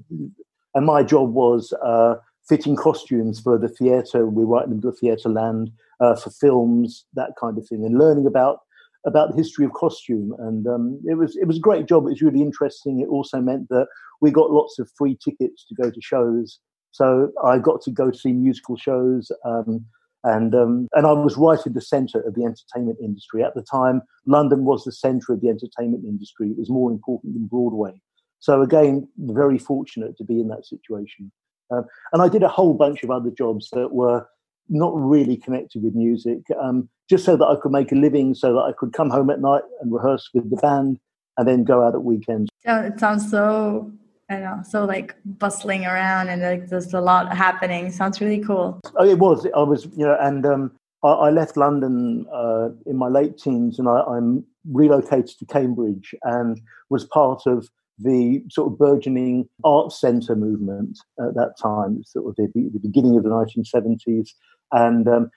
and 0.76 0.86
my 0.86 1.04
job 1.04 1.34
was 1.34 1.74
uh, 1.84 2.16
fitting 2.48 2.76
costumes 2.76 3.40
for 3.40 3.58
the 3.58 3.68
theatre. 3.68 4.28
We 4.28 4.44
write 4.44 4.68
in 4.68 4.80
the 4.80 4.92
theatre 4.92 5.30
land 5.30 5.72
uh, 6.00 6.16
for 6.16 6.30
films, 6.30 7.06
that 7.16 7.32
kind 7.40 7.58
of 7.58 7.68
thing, 7.68 7.86
and 7.86 7.98
learning 7.98 8.28
about 8.28 8.60
about 9.06 9.32
the 9.32 9.38
history 9.38 9.64
of 9.64 9.72
costume, 9.74 10.36
and 10.40 10.68
um, 10.68 11.00
it 11.06 11.16
was 11.16 11.36
it 11.38 11.46
was 11.46 11.58
a 11.58 11.62
great 11.62 11.86
job. 11.86 12.06
It 12.06 12.12
was 12.12 12.22
really 12.22 12.42
interesting. 12.42 13.00
It 13.00 13.08
also 13.08 13.40
meant 13.40 13.70
that 13.70 13.88
we 14.22 14.32
got 14.32 14.52
lots 14.52 14.80
of 14.80 14.90
free 14.98 15.18
tickets 15.24 15.66
to 15.66 15.76
go 15.76 15.90
to 15.90 16.02
shows. 16.02 16.60
So 16.98 17.32
I 17.44 17.60
got 17.60 17.84
to 17.84 17.92
go 17.92 18.12
see 18.12 18.34
musical 18.34 18.76
shows, 18.76 19.32
um, 19.46 19.86
and 20.24 20.56
um, 20.56 20.88
and 20.94 21.06
I 21.06 21.12
was 21.12 21.38
right 21.38 21.64
in 21.64 21.74
the 21.74 21.82
centre 21.82 22.22
of 22.22 22.34
the 22.34 22.44
entertainment 22.44 22.98
industry 23.00 23.44
at 23.44 23.54
the 23.54 23.62
time. 23.62 24.02
London 24.26 24.66
was 24.66 24.84
the 24.84 24.92
centre 24.92 25.32
of 25.32 25.42
the 25.42 25.50
entertainment 25.50 26.06
industry. 26.06 26.50
It 26.50 26.58
was 26.58 26.72
more 26.72 26.90
important 26.90 27.36
than 27.36 27.46
Broadway. 27.46 28.02
So 28.40 28.64
again, 28.64 29.08
very 29.18 29.60
fortunate 29.60 30.18
to 30.18 30.24
be 30.24 30.40
in 30.40 30.48
that 30.48 30.66
situation. 30.66 31.32
Um, 31.70 31.86
and 32.14 32.24
I 32.24 32.30
did 32.30 32.42
a 32.42 32.48
whole 32.48 32.74
bunch 32.74 33.04
of 33.04 33.12
other 33.12 33.30
jobs 33.30 33.70
that 33.74 33.92
were 33.92 34.26
not 34.68 34.94
really 34.96 35.38
connected 35.38 35.84
with 35.84 35.94
music, 35.94 36.40
um, 36.60 36.90
just 37.08 37.26
so 37.26 37.38
that 37.38 37.46
I 37.46 37.56
could 37.62 37.72
make 37.72 37.92
a 37.92 37.96
living, 37.96 38.34
so 38.34 38.54
that 38.54 38.62
I 38.62 38.72
could 38.72 38.94
come 38.94 39.12
home 39.12 39.30
at 39.30 39.40
night 39.40 39.64
and 39.82 39.94
rehearse 39.94 40.30
with 40.34 40.50
the 40.50 40.58
band, 40.58 40.98
and 41.38 41.48
then 41.48 41.64
go 41.64 41.84
out 41.84 41.94
at 41.94 42.04
weekends. 42.04 42.50
Yeah, 42.66 42.86
it 42.86 43.00
sounds 43.00 43.30
so 43.30 43.92
I 44.30 44.34
don't 44.34 44.44
know, 44.44 44.64
so 44.64 44.84
like 44.84 45.16
bustling 45.26 45.86
around 45.86 46.28
and 46.30 46.42
like 46.42 46.68
there's 46.68 46.94
a 46.94 47.00
lot 47.00 47.36
happening. 47.36 47.92
Sounds 47.92 48.20
really 48.20 48.40
cool. 48.40 48.80
Oh, 48.98 49.06
it 49.08 49.20
was. 49.20 49.48
I 49.56 49.64
was, 49.64 49.86
you 49.96 50.06
know, 50.06 50.18
and 50.20 50.46
um, 50.46 50.72
I, 51.04 51.10
I 51.10 51.30
left 51.30 51.56
London 51.56 52.26
uh, 52.34 52.70
in 52.86 52.98
my 52.98 53.08
late 53.08 53.38
teens, 53.38 53.80
and 53.80 53.88
I, 53.88 54.02
I'm 54.02 54.46
relocated 54.70 55.38
to 55.40 55.46
Cambridge 55.46 56.14
and 56.24 56.60
was 56.90 57.06
part 57.06 57.44
of 57.46 57.70
the 58.00 58.44
sort 58.50 58.72
of 58.72 58.78
burgeoning 58.78 59.48
art 59.64 59.92
centre 59.92 60.36
movement 60.36 61.00
at 61.20 61.34
that 61.36 61.56
time, 61.62 62.04
sort 62.04 62.28
of 62.28 62.36
the, 62.36 62.50
the 62.54 62.80
beginning 62.80 63.18
of 63.18 63.24
the 63.24 63.30
1970s, 63.30 64.30
and 64.72 65.08
um, 65.08 65.30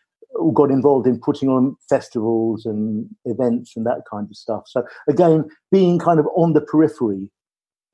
got 0.52 0.70
involved 0.70 1.06
in 1.06 1.18
putting 1.20 1.49
on 1.49 1.76
festivals 1.88 2.66
and 2.66 3.09
events 3.25 3.76
and 3.76 3.87
that 3.87 4.02
kind 4.11 4.26
of 4.28 4.37
stuff. 4.37 4.64
So 4.66 4.85
again, 5.09 5.44
being 5.70 5.99
kind 5.99 6.20
of 6.20 6.26
on 6.37 6.52
the 6.52 6.61
periphery 6.61 7.30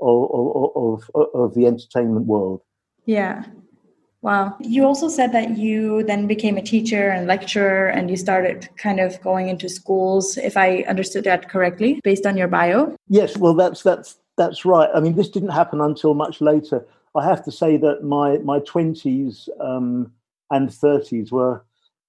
of, 0.00 1.02
of, 1.14 1.30
of, 1.34 1.54
the 1.54 1.66
entertainment 1.66 2.26
world. 2.26 2.62
Yeah. 3.06 3.44
Wow. 4.22 4.56
You 4.60 4.84
also 4.84 5.08
said 5.08 5.32
that 5.32 5.56
you 5.56 6.02
then 6.02 6.26
became 6.26 6.56
a 6.56 6.62
teacher 6.62 7.10
and 7.10 7.26
lecturer 7.26 7.88
and 7.88 8.10
you 8.10 8.16
started 8.16 8.68
kind 8.76 8.98
of 8.98 9.20
going 9.22 9.48
into 9.48 9.68
schools, 9.68 10.36
if 10.36 10.56
I 10.56 10.84
understood 10.88 11.24
that 11.24 11.48
correctly, 11.48 12.00
based 12.02 12.26
on 12.26 12.36
your 12.36 12.48
bio. 12.48 12.96
Yes, 13.08 13.36
well 13.36 13.54
that's 13.54 13.82
that's 13.82 14.16
that's 14.36 14.64
right. 14.64 14.90
I 14.94 15.00
mean 15.00 15.14
this 15.14 15.28
didn't 15.28 15.50
happen 15.50 15.80
until 15.80 16.14
much 16.14 16.40
later. 16.40 16.84
I 17.14 17.24
have 17.24 17.44
to 17.44 17.52
say 17.52 17.76
that 17.76 18.02
my 18.02 18.38
my 18.38 18.58
twenties 18.60 19.48
um, 19.60 20.10
and 20.50 20.72
thirties 20.74 21.30
were 21.30 21.62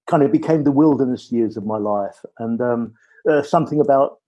kind 0.08 0.24
of 0.24 0.32
became 0.32 0.64
the 0.64 0.72
wilderness 0.72 1.32
years 1.32 1.58
of 1.58 1.66
my 1.66 1.78
life. 1.78 2.26
And 2.40 2.60
um, 2.62 2.94
uh, 3.30 3.44
something 3.44 3.80
about 3.80 4.20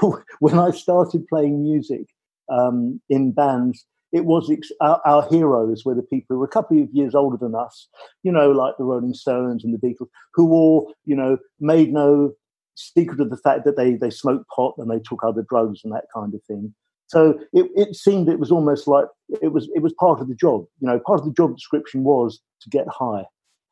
when 0.40 0.58
I 0.58 0.70
started 0.70 1.28
playing 1.28 1.62
music 1.62 2.08
um, 2.50 3.00
in 3.08 3.32
bands, 3.32 3.86
it 4.12 4.24
was 4.24 4.50
ex- 4.50 4.72
our, 4.80 5.00
our, 5.04 5.28
heroes 5.28 5.84
were 5.84 5.94
the 5.94 6.02
people 6.02 6.34
who 6.34 6.38
were 6.38 6.46
a 6.46 6.48
couple 6.48 6.80
of 6.80 6.88
years 6.92 7.14
older 7.14 7.36
than 7.36 7.54
us, 7.54 7.88
you 8.22 8.32
know, 8.32 8.50
like 8.50 8.74
the 8.78 8.84
Rolling 8.84 9.14
Stones 9.14 9.64
and 9.64 9.74
the 9.74 9.78
Beatles, 9.78 10.08
who 10.34 10.52
all, 10.52 10.94
you 11.04 11.16
know, 11.16 11.38
made 11.60 11.92
no 11.92 12.32
secret 12.76 13.20
of 13.20 13.30
the 13.30 13.36
fact 13.38 13.64
that 13.64 13.76
they 13.76 13.94
they 13.94 14.10
smoked 14.10 14.46
pot 14.54 14.74
and 14.78 14.90
they 14.90 15.00
took 15.00 15.24
other 15.24 15.44
drugs 15.48 15.80
and 15.82 15.92
that 15.92 16.04
kind 16.14 16.34
of 16.34 16.42
thing. 16.44 16.74
So 17.08 17.38
it, 17.52 17.70
it 17.74 17.94
seemed 17.94 18.28
it 18.28 18.38
was 18.38 18.50
almost 18.50 18.88
like 18.88 19.06
it 19.42 19.52
was 19.52 19.68
it 19.74 19.82
was 19.82 19.92
part 19.98 20.20
of 20.20 20.28
the 20.28 20.34
job. 20.34 20.66
You 20.80 20.88
know, 20.88 21.00
part 21.04 21.20
of 21.20 21.26
the 21.26 21.32
job 21.32 21.56
description 21.56 22.04
was 22.04 22.40
to 22.62 22.70
get 22.70 22.86
high, 22.88 23.24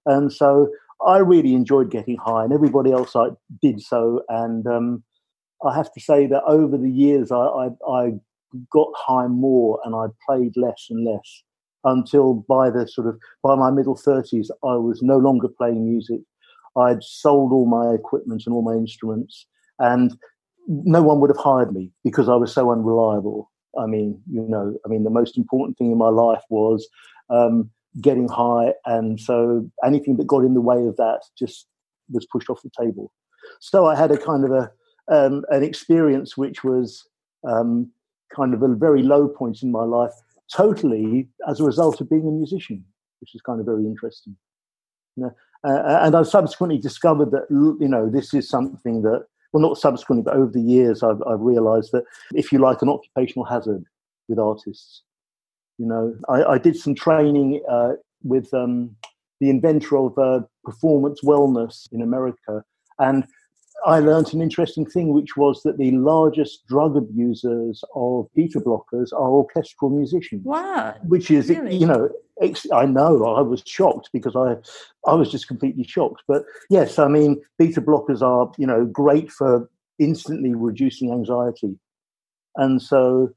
and 0.06 0.32
so 0.32 0.68
I 1.04 1.18
really 1.18 1.54
enjoyed 1.54 1.90
getting 1.90 2.16
high, 2.16 2.44
and 2.44 2.52
everybody 2.52 2.92
else 2.92 3.14
I 3.14 3.28
did 3.60 3.80
so. 3.80 4.22
And 4.28 4.66
um, 4.66 5.04
I 5.64 5.74
have 5.74 5.92
to 5.92 6.00
say 6.00 6.26
that 6.26 6.42
over 6.44 6.76
the 6.76 6.90
years, 6.90 7.32
I, 7.32 7.36
I, 7.36 7.68
I 7.88 8.12
got 8.70 8.88
high 8.96 9.26
more 9.26 9.80
and 9.84 9.94
I 9.94 10.06
played 10.26 10.56
less 10.56 10.87
and 10.90 11.04
less 11.04 11.42
until 11.84 12.34
by 12.49 12.70
the 12.70 12.87
sort 12.88 13.06
of 13.06 13.18
by 13.42 13.54
my 13.54 13.70
middle 13.70 13.96
30s 13.96 14.49
I 14.62 14.76
was 14.76 15.02
no 15.02 15.18
longer 15.18 15.49
playing 15.49 15.88
music. 15.88 16.20
I'd 16.76 17.02
sold 17.02 17.52
all 17.52 17.66
my 17.66 17.94
equipment 17.94 18.42
and 18.46 18.54
all 18.54 18.62
my 18.62 18.75
instruments 18.75 19.46
and 19.78 20.16
no 20.66 21.02
one 21.02 21.20
would 21.20 21.30
have 21.30 21.37
hired 21.37 21.75
me 21.75 21.90
because 22.02 22.28
I 22.28 22.37
was 22.37 22.52
so 22.52 22.70
unreliable. 22.73 23.50
I 23.78 23.87
mean 23.87 24.20
you 24.30 24.42
know 24.42 24.76
I 24.84 24.88
mean 24.88 25.04
the 25.04 25.11
most 25.11 25.37
important 25.37 25.78
thing 25.78 25.90
in 25.90 25.99
my 25.99 26.11
life 26.11 26.42
was 26.49 26.88
um, 27.30 27.70
getting 28.00 28.28
high 28.28 28.73
and 28.87 29.20
so 29.20 29.68
anything 29.84 30.16
that 30.16 30.26
got 30.26 30.44
in 30.44 30.54
the 30.54 30.61
way 30.61 30.87
of 30.87 30.96
that 30.96 31.20
just 31.38 31.66
was 32.11 32.26
pushed 32.26 32.50
off 32.50 32.62
the 32.62 32.70
table. 32.78 33.12
So 33.61 33.87
I 33.87 33.94
had 33.94 34.11
a 34.11 34.18
kind 34.18 34.44
of 34.44 34.52
a 34.52 34.70
um, 35.11 35.44
an 35.50 35.62
experience 35.62 36.37
which 36.37 36.64
was 36.64 37.06
um, 37.46 37.90
kind 38.34 38.54
of 38.54 38.62
a 38.62 38.74
very 38.74 39.02
low 39.02 39.28
point 39.28 39.62
in 39.62 39.70
my 39.70 39.84
life, 39.84 40.12
totally 40.52 41.28
as 41.48 41.60
a 41.60 41.64
result 41.64 42.00
of 42.00 42.10
being 42.10 42.26
a 42.26 42.30
musician, 42.30 42.84
which 43.20 43.34
is 43.34 43.40
kind 43.40 43.60
of 43.60 43.66
very 43.66 43.84
interesting. 43.84 44.36
You 45.16 45.24
know, 45.24 45.34
uh, 45.64 46.00
and 46.02 46.16
I've 46.16 46.26
subsequently 46.26 46.78
discovered 46.78 47.30
that 47.30 47.46
you 47.50 47.88
know 47.88 48.10
this 48.10 48.34
is 48.34 48.48
something 48.48 49.02
that 49.02 49.26
well, 49.54 49.62
not 49.62 49.78
subsequently, 49.78 50.24
but 50.24 50.34
over 50.34 50.50
the 50.50 50.60
years, 50.60 51.04
I've, 51.04 51.22
I've 51.28 51.40
realised 51.40 51.92
that 51.92 52.02
if 52.34 52.50
you 52.50 52.58
like 52.58 52.82
an 52.82 52.88
occupational 52.88 53.44
hazard 53.44 53.84
with 54.26 54.40
artists, 54.40 55.04
you 55.78 55.86
know, 55.86 56.12
I, 56.28 56.54
I 56.54 56.58
did 56.58 56.76
some 56.76 56.96
training 56.96 57.62
uh, 57.70 57.92
with 58.24 58.52
um, 58.52 58.96
the 59.40 59.50
inventor 59.50 59.96
of 59.96 60.18
uh, 60.18 60.40
performance 60.64 61.20
wellness 61.22 61.86
in 61.92 62.02
America, 62.02 62.64
and 62.98 63.24
I 63.86 63.98
learned 63.98 64.32
an 64.32 64.40
interesting 64.40 64.86
thing, 64.86 65.12
which 65.12 65.36
was 65.36 65.62
that 65.62 65.78
the 65.78 65.90
largest 65.92 66.66
drug 66.66 66.96
abusers 66.96 67.84
of 67.94 68.28
beta 68.34 68.60
blockers 68.60 69.12
are 69.12 69.30
orchestral 69.30 69.90
musicians. 69.90 70.44
Wow! 70.44 70.94
Which 71.04 71.30
is, 71.30 71.48
really? 71.48 71.76
you 71.76 71.86
know, 71.86 72.08
I 72.72 72.86
know 72.86 73.24
I 73.24 73.42
was 73.42 73.62
shocked 73.66 74.10
because 74.12 74.34
I, 74.36 74.56
I 75.08 75.14
was 75.14 75.30
just 75.30 75.48
completely 75.48 75.84
shocked. 75.84 76.22
But 76.26 76.44
yes, 76.70 76.98
I 76.98 77.08
mean, 77.08 77.42
beta 77.58 77.80
blockers 77.80 78.22
are, 78.22 78.50
you 78.58 78.66
know, 78.66 78.86
great 78.86 79.30
for 79.30 79.68
instantly 79.98 80.54
reducing 80.54 81.12
anxiety, 81.12 81.78
and 82.56 82.80
so 82.80 83.32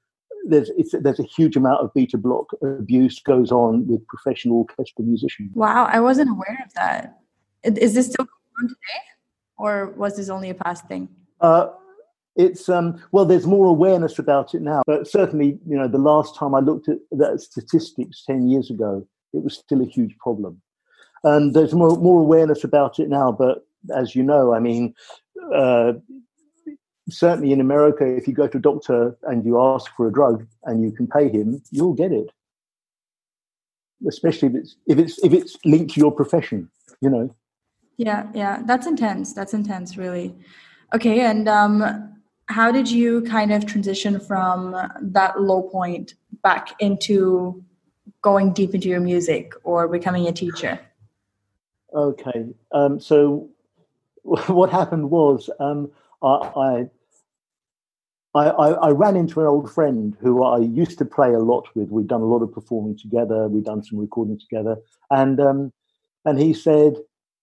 there's 0.47 0.71
there's 0.93 1.19
a 1.19 1.23
huge 1.23 1.55
amount 1.55 1.81
of 1.81 1.93
beta 1.93 2.17
block 2.17 2.51
abuse 2.63 3.19
goes 3.19 3.51
on 3.51 3.85
with 3.87 4.05
professional 4.07 4.59
orchestral 4.59 5.05
musicians. 5.05 5.51
Wow, 5.55 5.85
I 5.85 5.99
wasn't 5.99 6.29
aware 6.29 6.59
of 6.65 6.73
that. 6.73 7.19
Is 7.63 7.93
this 7.93 8.07
still 8.07 8.25
going 8.25 8.63
on 8.63 8.67
today? 8.69 9.03
Or 9.57 9.93
was 9.97 10.17
this 10.17 10.29
only 10.29 10.49
a 10.49 10.53
past 10.53 10.85
thing? 10.87 11.09
Uh, 11.41 11.69
it's 12.35 12.69
um, 12.69 13.01
well, 13.11 13.25
there's 13.25 13.47
more 13.47 13.67
awareness 13.67 14.19
about 14.19 14.53
it 14.53 14.61
now, 14.61 14.83
but 14.85 15.07
certainly, 15.07 15.59
you 15.67 15.75
know, 15.75 15.87
the 15.87 15.97
last 15.97 16.35
time 16.35 16.53
I 16.53 16.59
looked 16.59 16.87
at 16.87 16.99
that 17.11 17.41
statistics 17.41 18.23
ten 18.25 18.47
years 18.47 18.69
ago, 18.69 19.07
it 19.33 19.43
was 19.43 19.57
still 19.57 19.81
a 19.81 19.85
huge 19.85 20.15
problem, 20.19 20.61
and 21.23 21.55
there's 21.55 21.73
more 21.73 21.97
more 21.97 22.21
awareness 22.21 22.63
about 22.63 22.99
it 22.99 23.09
now. 23.09 23.31
But 23.31 23.65
as 23.95 24.15
you 24.15 24.21
know, 24.21 24.53
I 24.53 24.59
mean, 24.59 24.93
uh, 25.53 25.93
certainly 27.09 27.51
in 27.51 27.61
America, 27.61 28.05
if 28.05 28.27
you 28.27 28.33
go 28.33 28.47
to 28.47 28.57
a 28.57 28.61
doctor 28.61 29.17
and 29.23 29.43
you 29.43 29.59
ask 29.59 29.91
for 29.95 30.07
a 30.07 30.13
drug 30.13 30.45
and 30.65 30.83
you 30.83 30.91
can 30.91 31.07
pay 31.07 31.29
him, 31.29 31.61
you'll 31.71 31.93
get 31.93 32.11
it, 32.11 32.29
especially 34.07 34.49
if 34.49 34.55
it's 34.55 34.75
if 34.85 34.97
it's 34.99 35.23
if 35.23 35.33
it's 35.33 35.57
linked 35.65 35.93
to 35.95 35.99
your 35.99 36.11
profession, 36.11 36.69
you 37.01 37.09
know. 37.09 37.35
Yeah, 37.97 38.27
yeah, 38.33 38.61
that's 38.65 38.85
intense. 38.85 39.33
That's 39.33 39.53
intense, 39.53 39.97
really. 39.97 40.35
Okay, 40.93 41.21
and 41.21 41.49
um, 41.49 42.15
how 42.45 42.71
did 42.71 42.89
you 42.89 43.23
kind 43.23 43.51
of 43.51 43.65
transition 43.65 44.19
from 44.19 44.75
that 45.01 45.41
low 45.41 45.63
point 45.63 46.13
back 46.43 46.75
into 46.79 47.63
going 48.21 48.53
deep 48.53 48.73
into 48.75 48.87
your 48.87 48.99
music 48.99 49.53
or 49.63 49.87
becoming 49.87 50.27
a 50.27 50.31
teacher? 50.31 50.79
Okay, 51.93 52.45
um, 52.71 52.99
so 52.99 53.49
what 54.23 54.69
happened 54.69 55.09
was 55.09 55.49
um, 55.59 55.91
I, 56.21 56.87
I, 58.35 58.45
I, 58.45 58.69
I 58.69 58.89
ran 58.91 59.15
into 59.15 59.41
an 59.41 59.47
old 59.47 59.71
friend 59.71 60.15
who 60.19 60.43
I 60.43 60.59
used 60.59 60.99
to 60.99 61.05
play 61.05 61.33
a 61.33 61.39
lot 61.39 61.67
with. 61.75 61.89
We'd 61.89 62.07
done 62.07 62.21
a 62.21 62.25
lot 62.25 62.43
of 62.43 62.53
performing 62.53 62.97
together. 62.97 63.47
We'd 63.47 63.65
done 63.65 63.83
some 63.83 63.97
recording 63.97 64.39
together, 64.39 64.77
and 65.09 65.39
um, 65.39 65.73
and 66.25 66.37
he 66.39 66.53
said, 66.53 66.97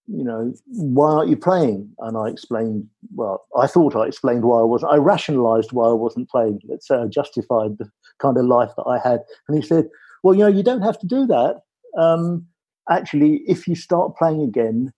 you 0.07 0.25
know, 0.25 0.53
why 0.67 1.11
aren't 1.11 1.31
you 1.31 1.37
playing? 1.37 1.91
And 2.01 2.17
I 2.17 2.29
explained, 2.29 2.87
well, 3.15 3.47
I 3.57 3.67
thought 3.67 3.97
I 3.97 4.07
explained 4.07 4.45
why 4.45 4.61
I 4.61 4.65
wasn't. 4.65 4.93
I 4.93 4.97
rationalized 4.97 5.73
why 5.73 5.89
I 5.89 5.93
wasn't 5.93 6.29
playing. 6.29 6.61
Let's 6.69 6.87
say 6.87 6.97
I 6.97 7.07
justified 7.07 7.79
the 7.79 7.91
kind 8.19 8.37
of 8.37 8.45
life 8.45 8.71
that 8.77 8.85
I 8.85 8.99
had. 8.99 9.21
And 9.49 9.57
he 9.57 9.67
said, 9.67 9.89
well, 10.23 10.35
you 10.35 10.41
know, 10.41 10.49
you 10.49 10.63
don't 10.63 10.83
have 10.83 10.99
to 11.01 11.07
do 11.07 11.27
that. 11.27 11.63
Um, 11.99 12.47
actually, 12.91 13.43
if 13.47 13.67
you 13.67 13.75
start 13.75 14.17
playing 14.17 14.43
again, 14.43 14.93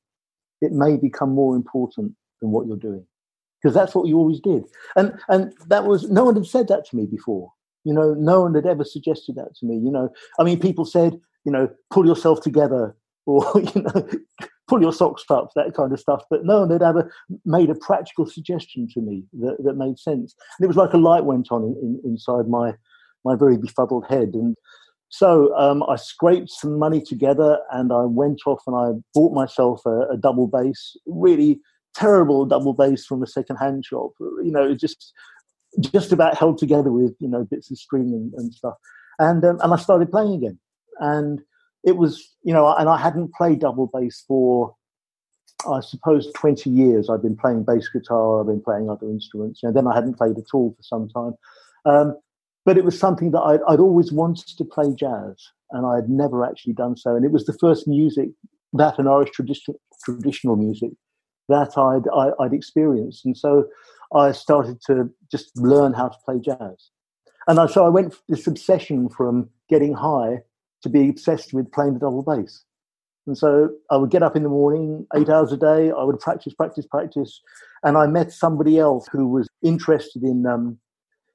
it 0.61 0.73
may 0.73 0.97
become 0.97 1.31
more 1.31 1.55
important 1.55 2.15
than 2.41 2.51
what 2.51 2.67
you're 2.67 2.77
doing 2.77 3.07
because 3.63 3.75
that's 3.75 3.95
what 3.95 4.07
you 4.07 4.17
always 4.17 4.41
did. 4.41 4.65
And 4.97 5.13
and 5.29 5.53
that 5.69 5.85
was 5.85 6.09
no 6.09 6.25
one 6.25 6.37
had 6.37 6.47
said 6.47 6.69
that 6.69 6.87
to 6.87 6.97
me 6.97 7.07
before. 7.07 7.53
You 7.85 7.95
know, 7.95 8.15
no 8.15 8.43
one 8.43 8.55
had 8.55 8.67
ever 8.67 8.85
suggested 8.85 9.37
that 9.37 9.55
to 9.57 9.67
me. 9.67 9.77
You 9.77 9.91
know, 9.91 10.09
I 10.39 10.45
mean, 10.45 10.59
people 10.59 10.85
said, 10.85 11.21
you 11.45 11.53
know, 11.53 11.69
pull 11.91 12.07
yourself 12.07 12.41
together, 12.41 12.97
or 13.27 13.45
you 13.61 13.83
know, 13.83 14.09
pull 14.69 14.81
your 14.81 14.93
socks 14.93 15.25
up, 15.31 15.51
that 15.55 15.75
kind 15.75 15.93
of 15.93 16.01
stuff. 16.01 16.23
But 16.29 16.45
no 16.45 16.61
one 16.61 16.71
had 16.71 16.83
ever 16.83 17.13
made 17.45 17.71
a 17.71 17.75
practical 17.75 18.27
suggestion 18.27 18.89
to 18.95 19.01
me 19.01 19.25
that, 19.41 19.57
that 19.65 19.77
made 19.77 19.99
sense. 19.99 20.35
And 20.59 20.65
it 20.65 20.69
was 20.69 20.77
like 20.77 20.93
a 20.93 20.99
light 20.99 21.25
went 21.25 21.49
on 21.51 21.63
in, 21.63 21.77
in, 21.83 22.01
inside 22.11 22.49
my 22.49 22.75
my 23.25 23.35
very 23.35 23.57
befuddled 23.57 24.07
head. 24.09 24.31
And 24.35 24.57
so 25.09 25.57
um, 25.57 25.83
I 25.89 25.97
scraped 25.97 26.51
some 26.51 26.79
money 26.79 27.01
together 27.01 27.59
and 27.73 27.93
I 27.93 28.03
went 28.03 28.41
off 28.47 28.63
and 28.67 28.77
I 28.77 29.01
bought 29.15 29.35
myself 29.35 29.81
a, 29.85 30.03
a 30.13 30.17
double 30.17 30.47
bass, 30.47 30.97
really 31.07 31.61
terrible 31.95 32.45
double 32.45 32.73
bass 32.73 33.05
from 33.05 33.23
a 33.23 33.27
second-hand 33.27 33.85
shop. 33.85 34.13
You 34.21 34.53
know, 34.53 34.75
just 34.75 35.13
just 35.81 36.13
about 36.13 36.37
held 36.37 36.59
together 36.59 36.91
with 36.91 37.15
you 37.19 37.29
know 37.29 37.45
bits 37.45 37.71
of 37.71 37.79
string 37.79 38.13
and, 38.13 38.33
and 38.35 38.55
stuff. 38.55 38.75
And 39.19 39.45
um, 39.45 39.59
and 39.63 39.73
I 39.73 39.77
started 39.77 40.11
playing 40.11 40.35
again. 40.35 40.59
And 40.99 41.43
it 41.87 41.97
was, 41.97 42.35
you 42.43 42.53
know, 42.53 42.75
and 42.75 42.89
I 42.89 42.99
hadn't 42.99 43.33
played 43.33 43.61
double 43.61 43.87
bass 43.87 44.25
for, 44.27 44.75
I 45.71 45.81
suppose, 45.81 46.31
20 46.35 46.69
years. 46.69 47.09
I've 47.09 47.23
been 47.23 47.37
playing 47.37 47.63
bass 47.63 47.89
guitar, 47.89 48.41
I've 48.41 48.49
been 48.49 48.61
playing 48.61 48.91
other 48.91 49.07
instruments, 49.07 49.61
and 49.63 49.75
then 49.75 49.87
I 49.87 49.95
hadn't 49.95 50.19
played 50.19 50.37
at 50.37 50.53
all 50.53 50.75
for 50.77 50.83
some 50.83 51.09
time. 51.09 51.35
Um, 51.87 52.19
but 52.65 52.77
it 52.77 52.85
was 52.85 52.99
something 52.99 53.31
that 53.31 53.41
I'd, 53.41 53.61
I'd, 53.69 53.79
always 53.79 54.11
wanted 54.11 54.59
to 54.59 54.65
play 54.65 54.93
jazz, 54.99 55.37
and 55.71 55.87
I 55.87 55.95
had 55.95 56.11
never 56.11 56.45
actually 56.45 56.73
done 56.73 56.97
so. 56.97 57.15
And 57.15 57.25
it 57.25 57.31
was 57.31 57.47
the 57.47 57.57
first 57.61 57.87
music, 57.87 58.31
that 58.73 58.99
and 58.99 59.09
Irish 59.09 59.31
tradition, 59.31 59.77
traditional 60.05 60.57
music, 60.57 60.91
that 61.49 61.79
I'd, 61.79 62.09
I, 62.13 62.33
would 62.41 62.53
experienced. 62.53 63.25
And 63.25 63.39
so 63.39 63.69
I 64.13 64.33
started 64.33 64.81
to 64.89 65.09
just 65.31 65.57
learn 65.57 65.93
how 65.93 66.09
to 66.09 66.19
play 66.25 66.41
jazz. 66.41 66.91
And 67.47 67.61
I, 67.61 67.67
so 67.67 67.87
I 67.87 67.89
went 67.91 68.17
this 68.29 68.49
obsession 68.49 69.09
from 69.09 69.49
getting 69.69 69.95
high 69.95 70.41
to 70.87 70.99
be 70.99 71.09
obsessed 71.09 71.53
with 71.53 71.71
playing 71.73 71.95
the 71.95 72.01
double 72.01 72.23
bass. 72.23 72.65
And 73.27 73.37
so 73.37 73.71
I 73.91 73.97
would 73.97 74.11
get 74.11 74.23
up 74.23 74.37
in 74.37 74.45
the 74.45 74.49
morning, 74.49 75.07
eight 75.17 75.29
hours 75.29 75.53
a 75.53 75.57
day. 75.57 75.91
I 75.91 76.05
would 76.05 76.21
practice, 76.21 76.55
practice, 76.55 76.87
practice. 76.87 77.41
And 77.83 77.97
I 77.97 78.07
met 78.07 78.33
somebody 78.33 78.79
else 78.79 79.09
who 79.11 79.27
was 79.27 79.49
interested 79.63 80.23
in 80.23 80.47
um, 80.47 80.79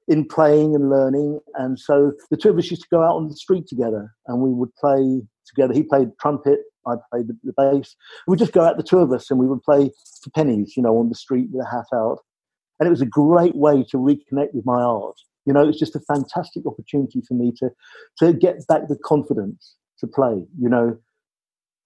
in 0.07 0.25
playing 0.25 0.73
and 0.75 0.89
learning. 0.89 1.39
And 1.55 1.79
so 1.79 2.13
the 2.29 2.37
two 2.37 2.49
of 2.49 2.57
us 2.57 2.71
used 2.71 2.83
to 2.83 2.87
go 2.91 3.03
out 3.03 3.15
on 3.15 3.27
the 3.27 3.35
street 3.35 3.67
together, 3.67 4.13
and 4.27 4.39
we 4.39 4.51
would 4.51 4.73
play 4.75 5.21
together. 5.45 5.73
He 5.73 5.83
played 5.83 6.09
trumpet, 6.19 6.59
I 6.87 6.95
played 7.11 7.27
the, 7.27 7.37
the 7.43 7.53
bass. 7.55 7.95
We'd 8.27 8.39
just 8.39 8.53
go 8.53 8.63
out 8.63 8.77
the 8.77 8.83
two 8.83 8.99
of 8.99 9.11
us, 9.11 9.29
and 9.29 9.39
we 9.39 9.47
would 9.47 9.63
play 9.63 9.91
for 10.23 10.29
pennies, 10.31 10.75
you 10.75 10.83
know, 10.83 10.97
on 10.97 11.09
the 11.09 11.15
street 11.15 11.49
with 11.51 11.65
a 11.65 11.69
hat 11.69 11.85
out. 11.93 12.19
And 12.79 12.87
it 12.87 12.89
was 12.89 13.01
a 13.01 13.05
great 13.05 13.55
way 13.55 13.83
to 13.91 13.97
reconnect 13.97 14.53
with 14.53 14.65
my 14.65 14.81
art. 14.81 15.19
You 15.45 15.53
know, 15.53 15.67
it's 15.67 15.79
just 15.79 15.95
a 15.95 15.99
fantastic 16.01 16.65
opportunity 16.65 17.21
for 17.27 17.33
me 17.33 17.51
to 17.57 17.71
to 18.19 18.33
get 18.33 18.65
back 18.67 18.87
the 18.87 18.97
confidence 18.97 19.75
to 19.99 20.07
play. 20.07 20.45
You 20.59 20.69
know, 20.69 20.97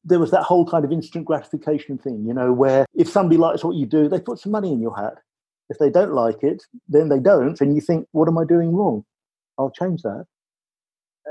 there 0.03 0.19
was 0.19 0.31
that 0.31 0.43
whole 0.43 0.65
kind 0.65 0.85
of 0.85 0.91
instant 0.91 1.25
gratification 1.25 1.97
thing, 1.97 2.25
you 2.27 2.33
know, 2.33 2.53
where 2.53 2.85
if 2.93 3.09
somebody 3.09 3.37
likes 3.37 3.63
what 3.63 3.75
you 3.75 3.85
do, 3.85 4.07
they 4.07 4.19
put 4.19 4.39
some 4.39 4.51
money 4.51 4.71
in 4.71 4.81
your 4.81 4.95
hat. 4.95 5.15
If 5.69 5.79
they 5.79 5.89
don't 5.89 6.13
like 6.13 6.43
it, 6.43 6.63
then 6.87 7.09
they 7.09 7.19
don't, 7.19 7.59
and 7.59 7.73
you 7.73 7.81
think, 7.81 8.07
what 8.11 8.27
am 8.27 8.37
I 8.37 8.45
doing 8.45 8.71
wrong? 8.71 9.03
I'll 9.57 9.71
change 9.71 10.03
that. 10.03 10.25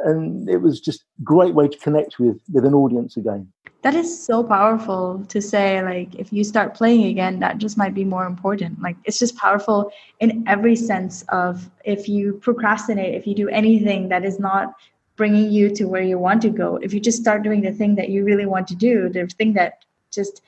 And 0.05 0.49
it 0.49 0.59
was 0.59 0.81
just 0.81 1.05
great 1.23 1.55
way 1.55 1.69
to 1.69 1.79
connect 1.79 2.19
with 2.19 2.41
with 2.53 2.65
an 2.65 2.75
audience 2.75 3.17
again. 3.17 3.53
That 3.83 3.95
is 3.95 4.25
so 4.25 4.43
powerful 4.43 5.25
to 5.29 5.43
say, 5.43 5.83
like, 5.83 6.15
if 6.15 6.33
you 6.33 6.43
start 6.43 6.75
playing 6.75 7.05
again, 7.05 7.39
that 7.41 7.59
just 7.59 7.77
might 7.77 7.95
be 7.95 8.05
more 8.05 8.25
important. 8.25 8.81
Like, 8.81 8.97
it's 9.05 9.19
just 9.19 9.37
powerful 9.37 9.93
in 10.21 10.43
every 10.47 10.75
sense 10.75 11.23
of 11.29 11.71
if 11.85 12.09
you 12.09 12.35
procrastinate, 12.41 13.15
if 13.15 13.27
you 13.27 13.35
do 13.35 13.49
anything 13.51 14.09
that 14.09 14.25
is 14.25 14.39
not 14.41 14.75
bringing 15.17 15.51
you 15.51 15.71
to 15.71 15.85
where 15.85 16.03
you 16.03 16.19
want 16.19 16.43
to 16.43 16.51
go 16.51 16.77
if 16.83 16.93
you 16.93 17.01
just 17.01 17.21
start 17.21 17.43
doing 17.43 17.61
the 17.63 17.73
thing 17.73 17.95
that 17.95 18.09
you 18.09 18.25
really 18.25 18.47
want 18.47 18.67
to 18.67 18.75
do 18.75 19.09
the 19.09 19.27
thing 19.39 19.53
that 19.53 19.85
just 20.11 20.43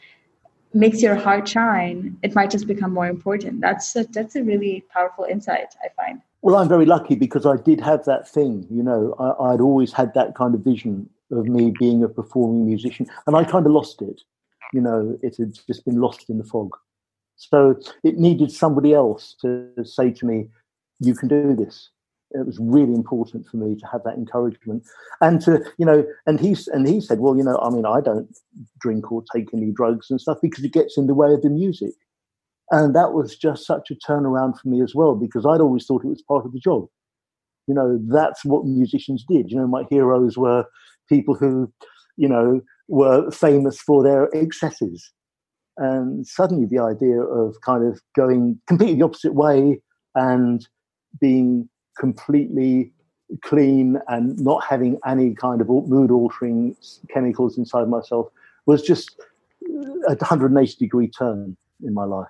makes 0.75 1.01
your 1.01 1.15
heart 1.15 1.47
shine 1.47 2.17
it 2.23 2.35
might 2.35 2.51
just 2.51 2.67
become 2.67 2.93
more 2.93 3.07
important 3.07 3.61
that's 3.61 3.95
a, 3.97 4.05
that's 4.11 4.35
a 4.37 4.43
really 4.43 4.85
powerful 4.91 5.25
insight 5.25 5.75
i 5.85 5.89
find 5.97 6.21
well 6.43 6.57
i'm 6.57 6.69
very 6.69 6.87
lucky 6.87 7.15
because 7.15 7.47
i 7.47 7.57
did 7.57 7.81
have 7.81 8.05
that 8.05 8.29
thing 8.29 8.67
you 8.71 8.83
know 8.83 9.15
I, 9.19 9.53
i'd 9.53 9.61
always 9.61 9.93
had 9.93 10.15
that 10.15 10.35
kind 10.35 10.55
of 10.55 10.61
vision 10.61 11.09
of 11.33 11.47
me 11.47 11.73
being 11.79 12.05
a 12.05 12.09
performing 12.09 12.67
musician 12.67 13.07
and 13.27 13.37
i 13.37 13.45
kind 13.45 13.67
of 13.67 13.73
lost 13.73 14.01
it 14.03 14.23
you 14.73 14.81
know 14.81 15.19
it 15.23 15.37
had 15.37 15.53
just 15.67 15.85
been 15.85 16.01
lost 16.01 16.29
in 16.29 16.39
the 16.39 16.45
fog. 16.45 16.77
So 17.37 17.79
it 18.03 18.17
needed 18.17 18.51
somebody 18.51 18.95
else 18.95 19.37
to 19.43 19.69
say 19.85 20.11
to 20.11 20.27
me 20.27 20.49
you 21.01 21.15
can 21.15 21.29
do 21.29 21.55
this. 21.55 21.91
It 22.31 22.47
was 22.47 22.59
really 22.59 22.95
important 22.95 23.47
for 23.47 23.59
me 23.59 23.77
to 23.77 23.87
have 23.87 24.03
that 24.05 24.15
encouragement 24.15 24.85
and 25.21 25.41
to 25.43 25.65
you 25.79 25.87
know 25.87 26.05
and 26.27 26.41
he's 26.41 26.67
and 26.69 26.87
he 26.89 27.01
said 27.01 27.21
well 27.21 27.37
you 27.37 27.45
know 27.45 27.59
i 27.59 27.71
mean 27.71 27.87
i 27.87 28.01
don't 28.01 28.37
drink 28.81 29.13
or 29.13 29.23
take 29.33 29.55
any 29.55 29.71
drugs 29.71 30.11
and 30.11 30.21
stuff 30.21 30.39
because 30.43 30.65
it 30.65 30.73
gets 30.73 30.99
in 30.99 31.07
the 31.07 31.15
way 31.15 31.33
of 31.33 31.43
the 31.43 31.51
music 31.51 31.95
and 32.71 32.95
that 32.95 33.13
was 33.13 33.37
just 33.37 33.67
such 33.67 33.91
a 33.91 33.95
turnaround 33.95 34.59
for 34.59 34.69
me 34.69 34.83
as 34.83 34.95
well 34.95 35.15
because 35.15 35.47
i'd 35.47 35.61
always 35.61 35.87
thought 35.87 36.05
it 36.05 36.09
was 36.09 36.23
part 36.23 36.45
of 36.45 36.53
the 36.53 36.61
job. 36.61 36.87
You 37.67 37.75
know 37.75 37.99
that's 38.09 38.45
what 38.45 38.65
musicians 38.65 39.25
did. 39.29 39.51
You 39.51 39.59
know 39.59 39.67
my 39.67 39.85
heroes 39.91 40.37
were 40.37 40.65
people 41.09 41.35
who 41.35 41.73
you 42.17 42.29
know 42.29 42.61
were 42.89 43.31
famous 43.31 43.81
for 43.81 44.03
their 44.03 44.29
excesses. 44.35 45.13
And 45.79 46.27
suddenly 46.27 46.67
the 46.67 46.79
idea 46.79 47.21
of 47.21 47.57
kind 47.61 47.85
of 47.85 48.01
going 48.15 48.59
completely 48.67 48.97
the 48.97 49.05
opposite 49.05 49.35
way 49.35 49.81
and 50.15 50.67
being 51.21 51.69
completely 51.99 52.93
clean 53.43 53.99
and 54.09 54.39
not 54.39 54.65
having 54.65 54.99
any 55.07 55.35
kind 55.35 55.61
of 55.61 55.69
mood 55.69 56.11
altering 56.11 56.77
chemicals 57.13 57.59
inside 57.59 57.89
myself 57.89 58.29
was 58.67 58.83
just 58.83 59.21
a 60.09 60.15
180 60.15 60.77
degree 60.79 61.09
turn 61.09 61.57
in 61.83 61.93
my 61.93 62.05
life. 62.05 62.29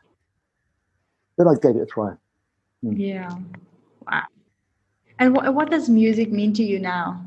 But 1.36 1.46
I 1.46 1.54
gave 1.54 1.76
it 1.76 1.82
a 1.82 1.86
try. 1.86 2.12
Mm. 2.84 2.98
Yeah. 2.98 3.30
Wow. 4.06 4.24
And 5.18 5.34
what, 5.34 5.54
what 5.54 5.70
does 5.70 5.88
music 5.88 6.30
mean 6.30 6.52
to 6.54 6.62
you 6.62 6.78
now? 6.78 7.24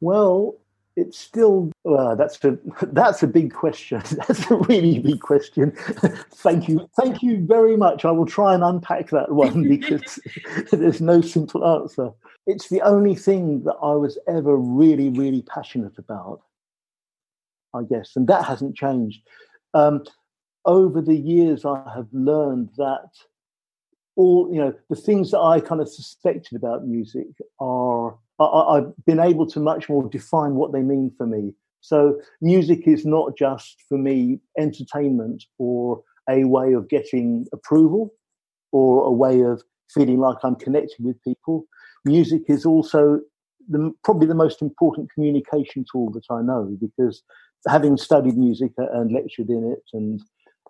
Well, 0.00 0.56
it's 0.96 1.18
still 1.18 1.70
uh, 1.88 2.14
that's 2.14 2.42
a 2.44 2.58
that's 2.82 3.22
a 3.22 3.26
big 3.26 3.52
question. 3.52 4.02
That's 4.28 4.50
a 4.50 4.56
really 4.56 4.98
big 4.98 5.20
question. 5.20 5.72
thank 6.34 6.68
you, 6.68 6.88
thank 6.98 7.22
you 7.22 7.44
very 7.46 7.76
much. 7.76 8.04
I 8.04 8.10
will 8.10 8.26
try 8.26 8.54
and 8.54 8.64
unpack 8.64 9.10
that 9.10 9.30
one 9.30 9.68
because 9.68 10.18
there's 10.72 11.00
no 11.00 11.20
simple 11.20 11.66
answer. 11.66 12.10
It's 12.46 12.68
the 12.68 12.80
only 12.82 13.14
thing 13.14 13.62
that 13.64 13.76
I 13.82 13.92
was 13.92 14.18
ever 14.26 14.56
really, 14.56 15.10
really 15.10 15.42
passionate 15.42 15.98
about. 15.98 16.40
I 17.74 17.82
guess, 17.82 18.12
and 18.16 18.26
that 18.28 18.44
hasn't 18.46 18.76
changed. 18.76 19.20
Um, 19.74 20.04
over 20.64 21.02
the 21.02 21.16
years, 21.16 21.66
I 21.66 21.82
have 21.94 22.08
learned 22.12 22.70
that 22.78 23.10
all 24.16 24.48
you 24.52 24.60
know 24.60 24.74
the 24.88 24.96
things 24.96 25.30
that 25.30 25.40
I 25.40 25.60
kind 25.60 25.80
of 25.80 25.88
suspected 25.88 26.56
about 26.56 26.86
music 26.86 27.28
are 27.60 28.16
I, 28.38 28.76
have 28.76 28.92
been 29.06 29.20
able 29.20 29.46
to 29.46 29.60
much 29.60 29.88
more 29.88 30.08
define 30.08 30.54
what 30.54 30.72
they 30.72 30.82
mean 30.82 31.10
for 31.16 31.26
me. 31.26 31.54
So 31.80 32.20
music 32.40 32.86
is 32.86 33.06
not 33.06 33.36
just 33.36 33.82
for 33.88 33.96
me 33.96 34.40
entertainment 34.58 35.44
or 35.58 36.02
a 36.28 36.44
way 36.44 36.72
of 36.72 36.88
getting 36.88 37.46
approval 37.52 38.12
or 38.72 39.04
a 39.04 39.10
way 39.12 39.42
of 39.42 39.62
feeling 39.94 40.18
like 40.18 40.38
I'm 40.42 40.56
connected 40.56 41.04
with 41.04 41.22
people. 41.22 41.66
Music 42.04 42.42
is 42.48 42.66
also 42.66 43.20
the, 43.68 43.92
probably 44.04 44.26
the 44.26 44.34
most 44.34 44.60
important 44.60 45.12
communication 45.12 45.84
tool 45.90 46.10
that 46.10 46.24
I 46.30 46.42
know 46.42 46.76
because 46.80 47.22
having 47.68 47.96
studied 47.96 48.36
music 48.36 48.72
and 48.76 49.12
lectured 49.12 49.48
in 49.48 49.72
it, 49.72 49.82
and 49.92 50.20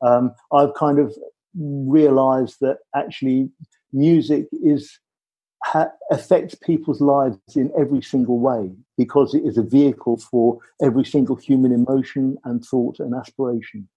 um, 0.02 0.32
I've 0.52 0.74
kind 0.74 0.98
of 0.98 1.16
realized 1.56 2.56
that 2.60 2.78
actually 2.94 3.50
music 3.92 4.46
is 4.52 4.98
ha- 5.64 5.92
affects 6.10 6.54
people's 6.54 7.00
lives 7.00 7.38
in 7.54 7.70
every 7.78 8.02
single 8.02 8.38
way 8.38 8.70
because 8.96 9.34
it 9.34 9.44
is 9.44 9.58
a 9.58 9.62
vehicle 9.62 10.16
for 10.16 10.58
every 10.82 11.04
single 11.04 11.36
human 11.36 11.72
emotion 11.72 12.36
and 12.44 12.64
thought 12.64 12.98
and 13.00 13.14
aspiration. 13.14 13.88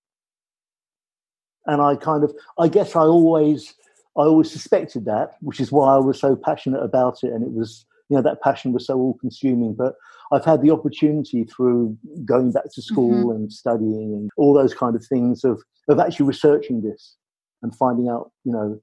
And 1.65 1.81
I 1.81 1.95
kind 1.95 2.23
of, 2.23 2.33
I 2.57 2.67
guess 2.67 2.95
I 2.95 3.01
always, 3.01 3.75
I 4.17 4.21
always 4.21 4.51
suspected 4.51 5.05
that, 5.05 5.35
which 5.41 5.59
is 5.59 5.71
why 5.71 5.93
I 5.95 5.97
was 5.97 6.19
so 6.19 6.35
passionate 6.35 6.81
about 6.81 7.23
it. 7.23 7.31
And 7.31 7.43
it 7.43 7.51
was, 7.51 7.85
you 8.09 8.15
know, 8.15 8.23
that 8.23 8.41
passion 8.41 8.73
was 8.73 8.87
so 8.87 8.97
all 8.97 9.17
consuming. 9.19 9.75
But 9.75 9.93
I've 10.31 10.45
had 10.45 10.61
the 10.61 10.71
opportunity 10.71 11.43
through 11.43 11.97
going 12.25 12.51
back 12.51 12.71
to 12.73 12.81
school 12.81 13.25
mm-hmm. 13.25 13.43
and 13.43 13.53
studying 13.53 14.13
and 14.13 14.29
all 14.37 14.53
those 14.53 14.73
kind 14.73 14.95
of 14.95 15.05
things 15.05 15.43
of, 15.43 15.61
of 15.87 15.99
actually 15.99 16.25
researching 16.25 16.81
this 16.81 17.15
and 17.61 17.75
finding 17.75 18.09
out, 18.09 18.31
you 18.43 18.51
know, 18.51 18.79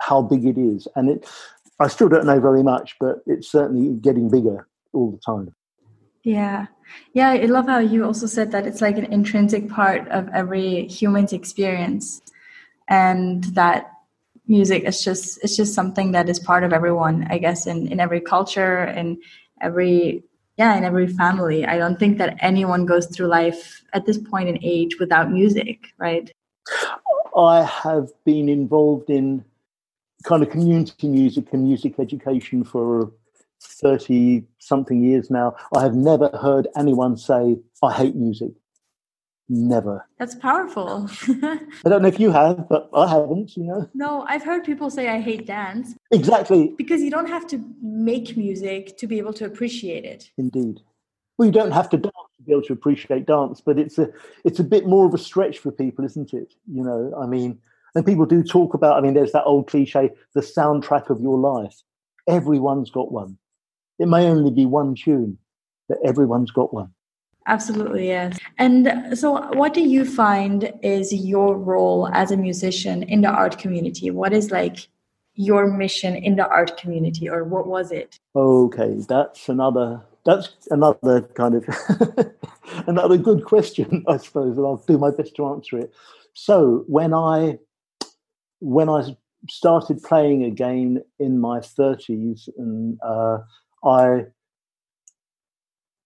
how 0.00 0.22
big 0.22 0.44
it 0.44 0.58
is. 0.58 0.88
And 0.96 1.10
it, 1.10 1.28
I 1.80 1.88
still 1.88 2.08
don't 2.08 2.26
know 2.26 2.40
very 2.40 2.62
much, 2.62 2.96
but 3.00 3.20
it's 3.26 3.50
certainly 3.50 3.94
getting 4.00 4.30
bigger 4.30 4.68
all 4.92 5.10
the 5.10 5.18
time. 5.18 5.54
Yeah. 6.24 6.66
Yeah, 7.14 7.30
I 7.30 7.44
love 7.46 7.66
how 7.66 7.78
you 7.78 8.04
also 8.04 8.26
said 8.26 8.52
that 8.52 8.66
it's 8.66 8.80
like 8.80 8.98
an 8.98 9.06
intrinsic 9.06 9.68
part 9.68 10.08
of 10.08 10.28
every 10.28 10.86
human's 10.86 11.32
experience 11.32 12.20
and 12.88 13.44
that 13.54 13.92
music 14.46 14.84
is 14.84 15.02
just 15.02 15.42
it's 15.42 15.56
just 15.56 15.74
something 15.74 16.12
that 16.12 16.28
is 16.28 16.38
part 16.38 16.64
of 16.64 16.72
everyone, 16.72 17.26
I 17.30 17.38
guess 17.38 17.66
in 17.66 17.90
in 17.90 18.00
every 18.00 18.20
culture 18.20 18.78
and 18.78 19.16
every 19.60 20.24
yeah, 20.58 20.76
in 20.76 20.84
every 20.84 21.06
family. 21.06 21.64
I 21.64 21.78
don't 21.78 21.98
think 21.98 22.18
that 22.18 22.36
anyone 22.40 22.84
goes 22.84 23.06
through 23.06 23.28
life 23.28 23.82
at 23.94 24.04
this 24.04 24.18
point 24.18 24.48
in 24.48 24.58
age 24.62 24.98
without 25.00 25.30
music, 25.30 25.86
right? 25.98 26.30
I 27.36 27.62
have 27.62 28.10
been 28.24 28.48
involved 28.48 29.10
in 29.10 29.44
kind 30.24 30.42
of 30.42 30.50
community 30.50 31.08
music 31.08 31.52
and 31.52 31.64
music 31.64 31.98
education 31.98 32.64
for 32.64 33.12
30 33.62 34.44
something 34.58 35.02
years 35.02 35.30
now, 35.30 35.54
I 35.74 35.82
have 35.82 35.94
never 35.94 36.28
heard 36.40 36.68
anyone 36.76 37.16
say, 37.16 37.58
I 37.82 37.92
hate 37.92 38.14
music. 38.14 38.52
Never. 39.48 40.06
That's 40.18 40.34
powerful. 40.34 41.10
I 41.28 41.88
don't 41.88 42.02
know 42.02 42.08
if 42.08 42.18
you 42.18 42.30
have, 42.30 42.68
but 42.68 42.88
I 42.94 43.06
haven't, 43.08 43.56
you 43.56 43.64
know. 43.64 43.88
No, 43.92 44.24
I've 44.28 44.42
heard 44.42 44.64
people 44.64 44.88
say 44.88 45.08
I 45.08 45.20
hate 45.20 45.46
dance. 45.46 45.94
Exactly. 46.10 46.74
Because 46.78 47.02
you 47.02 47.10
don't 47.10 47.28
have 47.28 47.46
to 47.48 47.62
make 47.82 48.36
music 48.36 48.96
to 48.98 49.06
be 49.06 49.18
able 49.18 49.32
to 49.34 49.44
appreciate 49.44 50.04
it. 50.04 50.30
Indeed. 50.38 50.80
Well, 51.36 51.46
you 51.46 51.52
don't 51.52 51.72
have 51.72 51.90
to 51.90 51.98
dance 51.98 52.14
to 52.42 52.46
be 52.46 52.52
able 52.52 52.62
to 52.62 52.72
appreciate 52.72 53.26
dance, 53.26 53.60
but 53.60 53.78
it's 53.78 53.98
a 53.98 54.08
it's 54.44 54.58
a 54.58 54.64
bit 54.64 54.86
more 54.86 55.06
of 55.06 55.14
a 55.14 55.18
stretch 55.18 55.58
for 55.58 55.70
people, 55.70 56.04
isn't 56.04 56.34
it? 56.34 56.54
You 56.66 56.82
know, 56.82 57.14
I 57.20 57.26
mean, 57.26 57.58
and 57.94 58.06
people 58.06 58.26
do 58.26 58.42
talk 58.42 58.74
about, 58.74 58.96
I 58.96 59.00
mean, 59.00 59.14
there's 59.14 59.32
that 59.32 59.44
old 59.44 59.68
cliche, 59.68 60.10
the 60.34 60.40
soundtrack 60.40 61.10
of 61.10 61.20
your 61.20 61.38
life. 61.38 61.82
Everyone's 62.26 62.90
got 62.90 63.12
one. 63.12 63.36
It 63.98 64.06
may 64.06 64.26
only 64.26 64.50
be 64.50 64.66
one 64.66 64.94
tune, 64.94 65.38
but 65.88 65.98
everyone's 66.04 66.50
got 66.50 66.72
one. 66.72 66.92
Absolutely, 67.46 68.08
yes. 68.08 68.38
And 68.58 69.18
so, 69.18 69.52
what 69.54 69.74
do 69.74 69.80
you 69.80 70.04
find 70.04 70.72
is 70.82 71.12
your 71.12 71.56
role 71.56 72.08
as 72.12 72.30
a 72.30 72.36
musician 72.36 73.02
in 73.02 73.20
the 73.20 73.28
art 73.28 73.58
community? 73.58 74.10
What 74.10 74.32
is 74.32 74.52
like 74.52 74.86
your 75.34 75.66
mission 75.66 76.14
in 76.14 76.36
the 76.36 76.46
art 76.46 76.76
community, 76.76 77.28
or 77.28 77.42
what 77.42 77.66
was 77.66 77.90
it? 77.90 78.16
Okay, 78.36 78.94
that's 79.08 79.48
another 79.48 80.02
that's 80.24 80.50
another 80.70 81.22
kind 81.34 81.54
of 81.54 81.64
another 82.86 83.16
good 83.16 83.44
question, 83.44 84.04
I 84.08 84.18
suppose, 84.18 84.56
and 84.56 84.66
I'll 84.66 84.84
do 84.86 84.98
my 84.98 85.10
best 85.10 85.36
to 85.36 85.46
answer 85.46 85.78
it. 85.78 85.92
So 86.34 86.84
when 86.86 87.12
I 87.12 87.58
when 88.60 88.88
I 88.88 89.16
started 89.48 90.02
playing 90.02 90.44
again 90.44 91.02
in 91.18 91.40
my 91.40 91.60
thirties, 91.60 92.48
and 92.56 92.98
uh, 93.02 93.38
I 93.84 94.26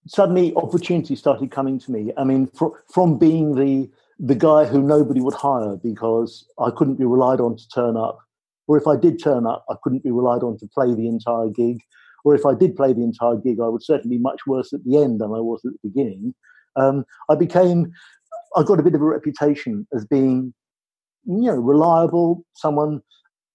suddenly 0.06 0.54
opportunities 0.54 1.18
started 1.18 1.50
coming 1.50 1.78
to 1.80 1.92
me. 1.92 2.12
I 2.16 2.24
mean, 2.24 2.46
fr- 2.46 2.76
from 2.92 3.18
being 3.18 3.54
the 3.54 3.90
the 4.18 4.34
guy 4.34 4.64
who 4.64 4.80
nobody 4.80 5.20
would 5.20 5.34
hire 5.34 5.76
because 5.76 6.46
I 6.58 6.70
couldn't 6.70 6.96
be 6.96 7.04
relied 7.04 7.40
on 7.40 7.56
to 7.56 7.68
turn 7.68 7.98
up, 7.98 8.18
or 8.66 8.78
if 8.78 8.86
I 8.86 8.96
did 8.96 9.22
turn 9.22 9.46
up, 9.46 9.66
I 9.68 9.74
couldn't 9.82 10.02
be 10.02 10.10
relied 10.10 10.42
on 10.42 10.56
to 10.58 10.66
play 10.66 10.94
the 10.94 11.06
entire 11.06 11.48
gig, 11.48 11.82
or 12.26 12.34
if 12.34 12.44
I 12.44 12.54
did 12.54 12.74
play 12.74 12.92
the 12.92 13.04
entire 13.04 13.36
gig, 13.36 13.60
I 13.60 13.68
would 13.68 13.84
certainly 13.84 14.16
be 14.16 14.22
much 14.22 14.40
worse 14.46 14.72
at 14.72 14.84
the 14.84 14.98
end 14.98 15.20
than 15.20 15.30
I 15.30 15.38
was 15.38 15.62
at 15.64 15.72
the 15.72 15.88
beginning. 15.88 16.34
Um, 16.74 17.04
I 17.30 17.36
became, 17.36 17.92
I 18.56 18.64
got 18.64 18.80
a 18.80 18.82
bit 18.82 18.96
of 18.96 19.00
a 19.00 19.04
reputation 19.04 19.86
as 19.94 20.04
being, 20.04 20.52
you 21.24 21.42
know, 21.42 21.54
reliable, 21.54 22.44
someone, 22.54 23.00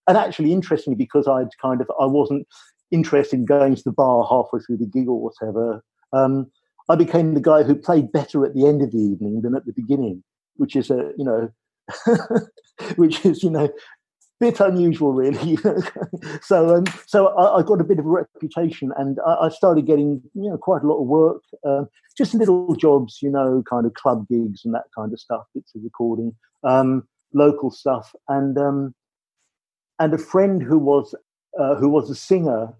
and 0.08 0.18
actually 0.18 0.54
interestingly 0.54 0.96
because 0.96 1.28
I'd 1.28 1.56
kind 1.62 1.82
of, 1.82 1.92
I 2.00 2.06
wasn't 2.06 2.48
interested 2.92 3.40
in 3.40 3.46
going 3.46 3.76
to 3.76 3.84
the 3.84 3.92
bar 3.92 4.26
halfway 4.30 4.62
through 4.62 4.78
the 4.78 4.86
gig 4.86 5.10
or 5.10 5.22
whatever 5.22 5.84
um, 6.14 6.50
I 6.90 6.96
became 6.96 7.34
the 7.34 7.42
guy 7.42 7.64
who 7.64 7.76
played 7.76 8.12
better 8.12 8.46
at 8.46 8.54
the 8.54 8.68
end 8.68 8.82
of 8.82 8.92
the 8.92 9.00
evening 9.00 9.42
than 9.42 9.56
at 9.56 9.66
the 9.66 9.74
beginning, 9.74 10.24
which 10.56 10.76
is 10.76 10.90
a 10.90 11.12
you 11.18 11.26
know, 11.26 11.50
which 12.96 13.26
is 13.26 13.44
you 13.44 13.50
know, 13.50 13.70
bit 14.42 14.60
unusual 14.60 15.14
really. 15.14 15.58
so 16.42 16.76
um, 16.76 16.86
so 17.06 17.28
I, 17.28 17.60
I, 17.60 17.64
got 17.64 17.80
a 17.80 17.86
bit 17.86 18.00
of 18.00 18.06
a 18.06 18.10
reputation, 18.10 18.92
and 18.98 19.20
I, 19.26 19.46
I 19.46 19.50
started 19.50 19.86
getting 19.86 20.22
you 20.34 20.50
know 20.50 20.58
quite 20.58 20.84
a 20.84 20.88
lot 20.88 21.00
of 21.00 21.08
work, 21.08 21.44
um, 21.66 21.88
just 22.18 22.34
little 22.34 22.76
jobs, 22.76 23.20
you 23.22 23.30
know, 23.30 23.64
kind 23.70 23.86
of 23.86 23.94
club 23.94 24.28
gigs 24.28 24.66
and 24.66 24.74
that 24.74 24.86
kind 24.94 25.14
of 25.14 25.20
stuff, 25.20 25.44
bits 25.54 25.74
of 25.76 25.84
recording, 25.84 26.36
um, 26.64 27.08
local 27.34 27.72
stuff, 27.72 28.14
and 28.28 28.58
um, 28.58 28.94
and 30.00 30.14
a 30.14 30.18
friend 30.18 30.62
who 30.62 30.78
was 30.78 31.16
uh, 31.58 31.76
who 31.76 31.88
was 31.88 32.10
a 32.10 32.16
singer 32.16 32.74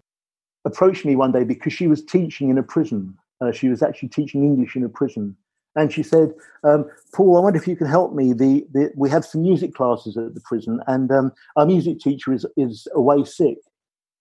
approached 0.64 1.04
me 1.04 1.16
one 1.16 1.32
day 1.32 1.44
because 1.44 1.72
she 1.72 1.88
was 1.88 2.04
teaching 2.04 2.50
in 2.50 2.58
a 2.58 2.62
prison 2.62 3.16
uh, 3.42 3.50
she 3.50 3.68
was 3.68 3.82
actually 3.82 4.08
teaching 4.08 4.44
English 4.44 4.76
in 4.76 4.84
a 4.84 4.88
prison. 4.88 5.36
And 5.74 5.92
she 5.92 6.02
said, 6.02 6.32
um, 6.64 6.84
Paul, 7.14 7.36
I 7.36 7.40
wonder 7.40 7.58
if 7.58 7.66
you 7.66 7.76
can 7.76 7.86
help 7.86 8.14
me. 8.14 8.32
The, 8.32 8.66
the, 8.72 8.92
we 8.96 9.08
have 9.10 9.24
some 9.24 9.42
music 9.42 9.74
classes 9.74 10.16
at 10.16 10.34
the 10.34 10.40
prison, 10.40 10.80
and 10.86 11.10
um, 11.10 11.32
our 11.56 11.66
music 11.66 11.98
teacher 12.00 12.32
is, 12.32 12.44
is 12.56 12.86
away 12.94 13.24
sick. 13.24 13.58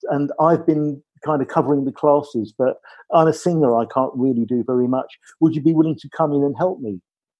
And 0.09 0.31
I've 0.39 0.65
been 0.65 1.01
kind 1.23 1.41
of 1.41 1.47
covering 1.47 1.85
the 1.85 1.91
classes, 1.91 2.53
but 2.57 2.77
I'm 3.13 3.27
a 3.27 3.33
singer, 3.33 3.77
I 3.77 3.85
can't 3.93 4.13
really 4.15 4.45
do 4.45 4.63
very 4.65 4.87
much. 4.87 5.19
Would 5.39 5.55
you 5.55 5.61
be 5.61 5.73
willing 5.73 5.97
to 5.97 6.09
come 6.09 6.31
in 6.31 6.43
and 6.43 6.55
help 6.57 6.79
me 6.79 6.99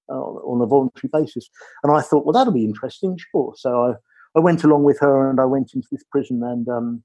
uh, 0.10 0.14
on 0.14 0.62
a 0.62 0.68
voluntary 0.68 1.10
basis? 1.12 1.50
And 1.84 1.92
I 1.92 2.02
thought, 2.02 2.26
well, 2.26 2.34
that'll 2.34 2.54
be 2.54 2.66
interesting, 2.66 3.18
sure. 3.32 3.54
So 3.58 3.84
I, 3.84 3.94
I 4.38 4.42
went 4.42 4.64
along 4.64 4.84
with 4.84 5.00
her 5.00 5.30
and 5.30 5.40
I 5.40 5.46
went 5.46 5.74
into 5.74 5.88
this 5.92 6.04
prison 6.12 6.44
and 6.44 6.68
um, 6.70 7.04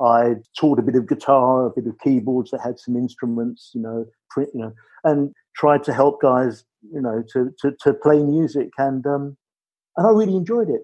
I 0.00 0.36
taught 0.58 0.78
a 0.78 0.82
bit 0.82 0.96
of 0.96 1.08
guitar, 1.08 1.66
a 1.66 1.70
bit 1.70 1.86
of 1.86 1.98
keyboards 1.98 2.50
that 2.50 2.60
had 2.60 2.78
some 2.78 2.96
instruments, 2.96 3.70
you 3.74 3.80
know, 3.80 4.06
print, 4.30 4.50
you 4.54 4.60
know, 4.60 4.72
and 5.04 5.34
tried 5.56 5.82
to 5.84 5.92
help 5.92 6.20
guys, 6.20 6.64
you 6.92 7.00
know, 7.00 7.22
to 7.32 7.50
to, 7.60 7.74
to 7.80 7.94
play 7.94 8.22
music, 8.22 8.70
and 8.78 9.06
um, 9.06 9.36
and 9.96 10.06
I 10.06 10.10
really 10.10 10.36
enjoyed 10.36 10.68
it. 10.68 10.82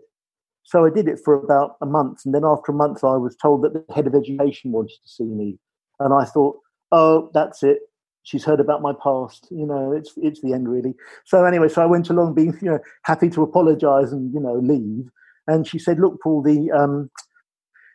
So 0.64 0.86
I 0.86 0.90
did 0.90 1.08
it 1.08 1.18
for 1.24 1.34
about 1.34 1.76
a 1.82 1.86
month, 1.86 2.20
and 2.24 2.34
then 2.34 2.44
after 2.44 2.72
a 2.72 2.74
month, 2.74 3.04
I 3.04 3.16
was 3.16 3.36
told 3.36 3.62
that 3.62 3.72
the 3.72 3.84
head 3.94 4.06
of 4.06 4.14
education 4.14 4.72
wanted 4.72 4.98
to 5.02 5.08
see 5.08 5.24
me, 5.24 5.58
and 6.00 6.14
I 6.14 6.24
thought, 6.24 6.58
oh, 6.90 7.30
that's 7.34 7.62
it. 7.62 7.78
She's 8.24 8.44
heard 8.44 8.60
about 8.60 8.82
my 8.82 8.92
past, 9.02 9.48
you 9.50 9.66
know. 9.66 9.92
It's 9.92 10.12
it's 10.16 10.40
the 10.40 10.52
end, 10.52 10.68
really. 10.68 10.94
So 11.24 11.44
anyway, 11.44 11.68
so 11.68 11.82
I 11.82 11.86
went 11.86 12.10
along, 12.10 12.34
being 12.34 12.56
you 12.62 12.70
know 12.70 12.78
happy 13.04 13.28
to 13.30 13.42
apologise 13.42 14.12
and 14.12 14.32
you 14.32 14.40
know 14.40 14.54
leave, 14.54 15.08
and 15.46 15.66
she 15.66 15.78
said, 15.78 15.98
look, 15.98 16.20
Paul, 16.22 16.42
the 16.42 16.70
um, 16.70 17.10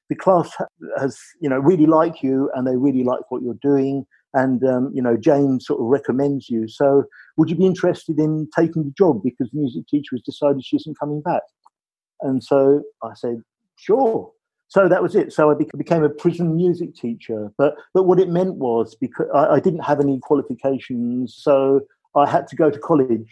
the 0.09 0.15
class 0.15 0.51
has 0.97 1.17
you 1.41 1.49
know 1.49 1.57
really 1.57 1.85
like 1.85 2.21
you 2.21 2.49
and 2.55 2.67
they 2.67 2.75
really 2.75 3.03
like 3.03 3.29
what 3.29 3.41
you're 3.41 3.59
doing 3.61 4.05
and 4.41 4.63
um, 4.63 4.91
you 4.93 5.01
know 5.01 5.17
jane 5.17 5.59
sort 5.59 5.79
of 5.81 5.87
recommends 5.87 6.49
you. 6.49 6.67
So 6.67 7.03
would 7.37 7.49
you 7.49 7.55
be 7.55 7.65
interested 7.65 8.19
in 8.19 8.47
taking 8.55 8.83
the 8.83 8.93
job 8.97 9.21
because 9.23 9.49
the 9.51 9.59
music 9.59 9.87
teacher 9.87 10.15
has 10.15 10.21
decided 10.21 10.63
she 10.63 10.77
isn't 10.77 10.99
coming 10.99 11.21
back? 11.21 11.43
And 12.21 12.43
so 12.43 12.81
i 13.03 13.13
said 13.13 13.41
sure. 13.77 14.31
So 14.69 14.89
that 14.89 15.01
was 15.01 15.15
it. 15.15 15.31
So 15.31 15.49
i 15.51 15.55
became 15.77 16.03
a 16.03 16.09
prison 16.09 16.55
music 16.55 16.95
teacher. 16.95 17.51
But 17.57 17.75
but 17.93 18.03
what 18.03 18.19
it 18.19 18.29
meant 18.29 18.55
was 18.55 18.95
because 18.95 19.27
I, 19.33 19.43
I 19.55 19.59
didn't 19.59 19.85
have 19.89 19.99
any 19.99 20.19
qualifications 20.19 21.35
so 21.37 21.81
i 22.15 22.25
had 22.29 22.47
to 22.47 22.55
go 22.55 22.69
to 22.69 22.79
college 22.79 23.29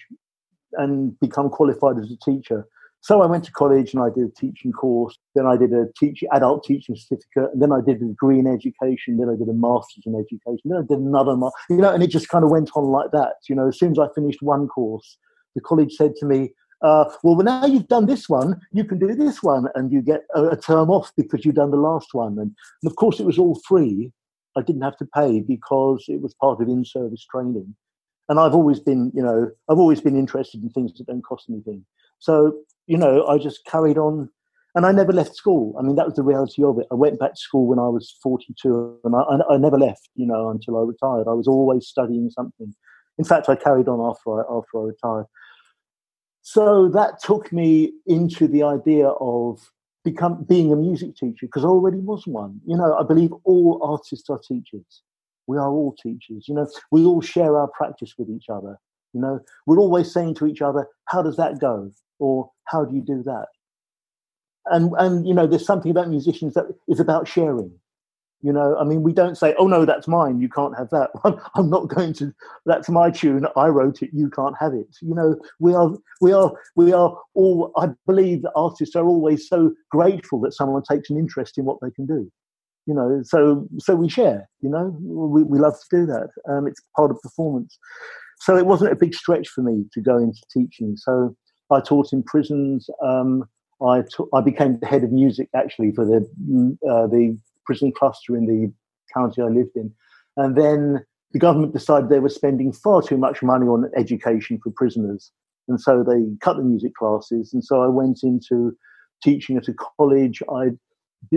and 0.73 1.17
become 1.19 1.49
qualified 1.49 1.97
as 1.97 2.11
a 2.11 2.17
teacher 2.29 2.67
so 3.05 3.21
I 3.21 3.27
went 3.27 3.43
to 3.43 3.51
college 3.51 3.93
and 3.93 4.01
I 4.01 4.09
did 4.09 4.25
a 4.25 4.31
teaching 4.31 4.71
course. 4.71 5.15
Then 5.35 5.45
I 5.45 5.57
did 5.57 5.71
a 5.73 5.85
teach, 5.95 6.23
adult 6.33 6.63
teaching 6.63 6.95
certificate. 6.95 7.53
And 7.53 7.61
then 7.61 7.71
I 7.71 7.79
did 7.79 8.01
a 8.01 8.05
degree 8.05 8.39
in 8.39 8.47
education. 8.47 9.17
Then 9.17 9.29
I 9.29 9.35
did 9.37 9.47
a 9.47 9.53
master's 9.53 10.05
in 10.07 10.15
education. 10.15 10.71
Then 10.71 10.79
I 10.79 10.85
did 10.89 10.97
another, 10.97 11.37
you 11.69 11.77
know, 11.77 11.93
and 11.93 12.01
it 12.01 12.07
just 12.07 12.29
kind 12.29 12.43
of 12.43 12.49
went 12.49 12.71
on 12.73 12.85
like 12.85 13.11
that. 13.11 13.35
You 13.47 13.53
know, 13.53 13.67
as 13.67 13.77
soon 13.77 13.91
as 13.91 13.99
I 13.99 14.07
finished 14.15 14.41
one 14.41 14.67
course, 14.67 15.19
the 15.53 15.61
college 15.61 15.93
said 15.93 16.15
to 16.15 16.25
me, 16.25 16.53
uh, 16.81 17.05
well, 17.21 17.35
now 17.35 17.67
you've 17.67 17.87
done 17.87 18.07
this 18.07 18.27
one, 18.27 18.59
you 18.71 18.83
can 18.83 18.97
do 18.97 19.13
this 19.13 19.43
one, 19.43 19.67
and 19.75 19.91
you 19.91 20.01
get 20.01 20.21
a, 20.33 20.45
a 20.45 20.57
term 20.57 20.89
off 20.89 21.11
because 21.15 21.45
you've 21.45 21.53
done 21.53 21.69
the 21.69 21.77
last 21.77 22.15
one. 22.15 22.39
And, 22.39 22.55
and 22.81 22.91
of 22.91 22.95
course, 22.95 23.19
it 23.19 23.27
was 23.27 23.37
all 23.37 23.61
free. 23.67 24.11
I 24.57 24.63
didn't 24.63 24.81
have 24.81 24.97
to 24.97 25.05
pay 25.13 25.41
because 25.41 26.05
it 26.07 26.21
was 26.21 26.33
part 26.33 26.59
of 26.59 26.67
in-service 26.67 27.23
training. 27.29 27.75
And 28.29 28.39
I've 28.39 28.55
always 28.55 28.79
been, 28.79 29.11
you 29.13 29.21
know, 29.21 29.51
I've 29.69 29.77
always 29.77 30.01
been 30.01 30.17
interested 30.17 30.63
in 30.63 30.71
things 30.71 30.91
that 30.97 31.05
don't 31.05 31.21
cost 31.21 31.45
anything. 31.51 31.85
So 32.19 32.65
you 32.87 32.97
know, 32.97 33.25
I 33.25 33.37
just 33.37 33.65
carried 33.65 33.97
on 33.97 34.29
and 34.75 34.85
I 34.85 34.91
never 34.91 35.13
left 35.13 35.35
school. 35.35 35.75
I 35.79 35.81
mean, 35.81 35.95
that 35.95 36.05
was 36.05 36.15
the 36.15 36.23
reality 36.23 36.63
of 36.63 36.77
it. 36.79 36.87
I 36.91 36.95
went 36.95 37.19
back 37.19 37.31
to 37.33 37.39
school 37.39 37.67
when 37.67 37.79
I 37.79 37.87
was 37.87 38.15
42 38.21 38.99
and 39.03 39.15
I, 39.15 39.53
I 39.53 39.57
never 39.57 39.77
left, 39.77 40.09
you 40.15 40.25
know, 40.25 40.49
until 40.49 40.77
I 40.77 40.81
retired. 40.81 41.27
I 41.27 41.33
was 41.33 41.47
always 41.47 41.87
studying 41.87 42.29
something. 42.29 42.75
In 43.17 43.25
fact, 43.25 43.47
I 43.47 43.55
carried 43.55 43.87
on 43.87 44.01
after 44.01 44.39
I, 44.39 44.43
after 44.53 44.79
I 44.79 44.83
retired. 44.83 45.25
So 46.41 46.89
that 46.89 47.21
took 47.23 47.51
me 47.51 47.93
into 48.05 48.47
the 48.47 48.63
idea 48.63 49.07
of 49.07 49.71
become 50.03 50.43
being 50.43 50.71
a 50.71 50.75
music 50.75 51.15
teacher 51.15 51.47
because 51.47 51.63
I 51.63 51.67
already 51.67 51.97
was 51.97 52.27
one. 52.27 52.59
You 52.67 52.77
know, 52.77 52.95
I 52.95 53.03
believe 53.03 53.31
all 53.45 53.79
artists 53.81 54.29
are 54.29 54.39
teachers. 54.39 55.01
We 55.47 55.57
are 55.57 55.69
all 55.69 55.95
teachers. 56.03 56.45
You 56.47 56.55
know, 56.55 56.67
we 56.91 57.05
all 57.05 57.21
share 57.21 57.57
our 57.57 57.69
practice 57.69 58.13
with 58.17 58.29
each 58.29 58.49
other. 58.49 58.77
You 59.15 59.21
know, 59.21 59.39
we're 59.65 59.79
always 59.79 60.11
saying 60.11 60.35
to 60.35 60.45
each 60.45 60.61
other, 60.61 60.87
"How 61.05 61.21
does 61.21 61.37
that 61.37 61.59
go?" 61.59 61.89
or 62.19 62.49
how 62.65 62.85
do 62.85 62.95
you 62.95 63.01
do 63.01 63.23
that? 63.23 63.47
And 64.67 64.91
and 64.97 65.25
you 65.25 65.33
know, 65.33 65.47
there's 65.47 65.65
something 65.65 65.89
about 65.89 66.09
musicians 66.09 66.53
that 66.55 66.65
is 66.89 66.99
about 66.99 67.27
sharing. 67.27 67.71
You 68.41 68.51
know, 68.51 68.77
I 68.77 68.83
mean, 68.83 69.03
we 69.03 69.13
don't 69.13 69.37
say, 69.37 69.55
"Oh 69.57 69.67
no, 69.67 69.85
that's 69.85 70.07
mine. 70.07 70.41
You 70.41 70.49
can't 70.49 70.77
have 70.77 70.89
that." 70.89 71.11
I'm, 71.55 71.69
not 71.69 71.87
going 71.87 72.11
to. 72.15 72.33
That's 72.65 72.89
my 72.89 73.09
tune. 73.09 73.47
I 73.55 73.67
wrote 73.67 74.03
it. 74.03 74.09
You 74.11 74.29
can't 74.29 74.55
have 74.59 74.73
it. 74.73 74.97
You 75.01 75.15
know, 75.15 75.39
we 75.59 75.73
are, 75.73 75.91
we 76.19 76.33
are, 76.33 76.51
we 76.75 76.91
are 76.91 77.17
all. 77.35 77.71
I 77.77 77.87
believe 78.05 78.41
that 78.41 78.51
artists 78.55 78.97
are 78.97 79.05
always 79.05 79.47
so 79.47 79.71
grateful 79.91 80.41
that 80.41 80.53
someone 80.53 80.83
takes 80.83 81.09
an 81.09 81.17
interest 81.17 81.57
in 81.57 81.63
what 81.63 81.77
they 81.81 81.91
can 81.91 82.05
do. 82.05 82.29
You 82.85 82.93
know, 82.93 83.21
so 83.23 83.65
so 83.79 83.95
we 83.95 84.09
share. 84.09 84.49
You 84.61 84.69
know, 84.69 84.95
we 85.01 85.43
we 85.43 85.57
love 85.57 85.73
to 85.73 85.97
do 85.97 86.05
that. 86.05 86.29
Um, 86.49 86.67
it's 86.67 86.81
part 86.97 87.11
of 87.11 87.21
performance. 87.21 87.79
So 88.45 88.55
it 88.55 88.67
wasn't 88.67 88.91
a 88.91 88.95
big 88.95 89.15
stretch 89.15 89.47
for 89.49 89.63
me 89.63 89.85
to 89.93 90.01
go 90.01 90.17
into 90.19 90.39
teaching. 90.53 90.95
So 90.97 91.35
I 91.71 91.79
taught 91.79 92.13
in 92.13 92.21
prisons. 92.21 92.87
Um, 93.03 93.43
I, 93.81 94.03
became 94.43 94.77
the 94.79 94.85
head 94.85 95.03
of 95.03 95.11
music 95.11 95.49
actually 95.55 95.93
for 95.93 96.05
the 96.05 96.17
uh, 96.87 97.07
the 97.07 97.35
prison 97.65 97.91
cluster 97.91 98.37
in 98.37 98.45
the 98.45 98.71
county 99.11 99.41
I 99.41 99.45
lived 99.45 99.75
in, 99.75 99.91
and 100.37 100.55
then 100.55 101.03
the 101.33 101.39
government 101.39 101.73
decided 101.73 102.09
they 102.09 102.19
were 102.19 102.29
spending 102.29 102.71
far 102.71 103.01
too 103.01 103.17
much 103.17 103.41
money 103.41 103.65
on 103.65 103.89
education 103.97 104.59
for 104.63 104.71
prisoners, 104.75 105.31
and 105.67 105.81
so 105.81 106.03
they 106.03 106.23
cut 106.39 106.57
the 106.57 106.63
music 106.63 106.93
classes. 106.93 107.51
And 107.51 107.63
so 107.63 107.81
I 107.81 107.87
went 107.87 108.19
into 108.21 108.77
teaching 109.23 109.57
at 109.57 109.67
a 109.67 109.73
college. 109.97 110.43
I 110.53 110.69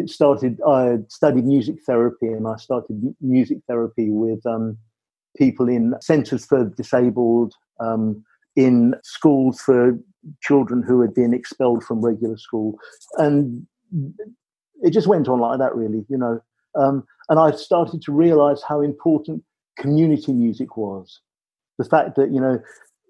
started. 0.04 0.60
I 0.60 0.98
studied 1.08 1.46
music 1.46 1.76
therapy, 1.86 2.26
and 2.26 2.46
I 2.46 2.56
started 2.56 3.14
music 3.22 3.58
therapy 3.66 4.10
with 4.10 4.44
um, 4.44 4.76
people 5.36 5.68
in 5.68 5.94
centres 6.00 6.44
for 6.44 6.64
disabled. 6.64 7.54
Um, 7.80 8.24
in 8.58 8.92
schools 9.04 9.60
for 9.60 9.96
children 10.42 10.82
who 10.82 11.00
had 11.00 11.14
been 11.14 11.32
expelled 11.32 11.84
from 11.84 12.04
regular 12.04 12.36
school. 12.36 12.76
And 13.16 13.64
it 14.82 14.90
just 14.90 15.06
went 15.06 15.28
on 15.28 15.38
like 15.38 15.60
that, 15.60 15.76
really, 15.76 16.04
you 16.08 16.18
know. 16.18 16.40
Um, 16.74 17.04
and 17.28 17.38
I 17.38 17.52
started 17.52 18.02
to 18.02 18.12
realize 18.12 18.62
how 18.68 18.80
important 18.80 19.44
community 19.78 20.32
music 20.32 20.76
was. 20.76 21.20
The 21.78 21.84
fact 21.84 22.16
that 22.16 22.32
you 22.32 22.40
know 22.40 22.60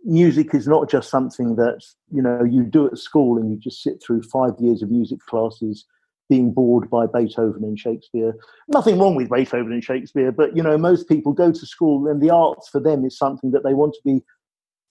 music 0.04 0.54
is 0.54 0.68
not 0.68 0.90
just 0.90 1.08
something 1.08 1.56
that 1.56 1.80
you 2.12 2.20
know 2.20 2.44
you 2.44 2.62
do 2.62 2.86
at 2.86 2.98
school 2.98 3.38
and 3.38 3.50
you 3.50 3.56
just 3.56 3.82
sit 3.82 4.02
through 4.02 4.22
five 4.22 4.52
years 4.60 4.82
of 4.82 4.90
music 4.90 5.18
classes 5.20 5.86
being 6.28 6.52
bored 6.52 6.90
by 6.90 7.06
Beethoven 7.06 7.64
and 7.64 7.78
Shakespeare. 7.78 8.34
Nothing 8.68 8.98
wrong 8.98 9.14
with 9.14 9.30
Beethoven 9.30 9.72
and 9.72 9.82
Shakespeare, 9.82 10.30
but 10.30 10.56
you 10.56 10.62
know, 10.62 10.76
most 10.76 11.08
people 11.08 11.32
go 11.32 11.50
to 11.50 11.66
school 11.66 12.06
and 12.06 12.20
the 12.20 12.30
arts 12.30 12.68
for 12.68 12.80
them 12.80 13.04
is 13.04 13.16
something 13.16 13.50
that 13.52 13.64
they 13.64 13.74
want 13.74 13.94
to 13.94 14.00
be 14.04 14.22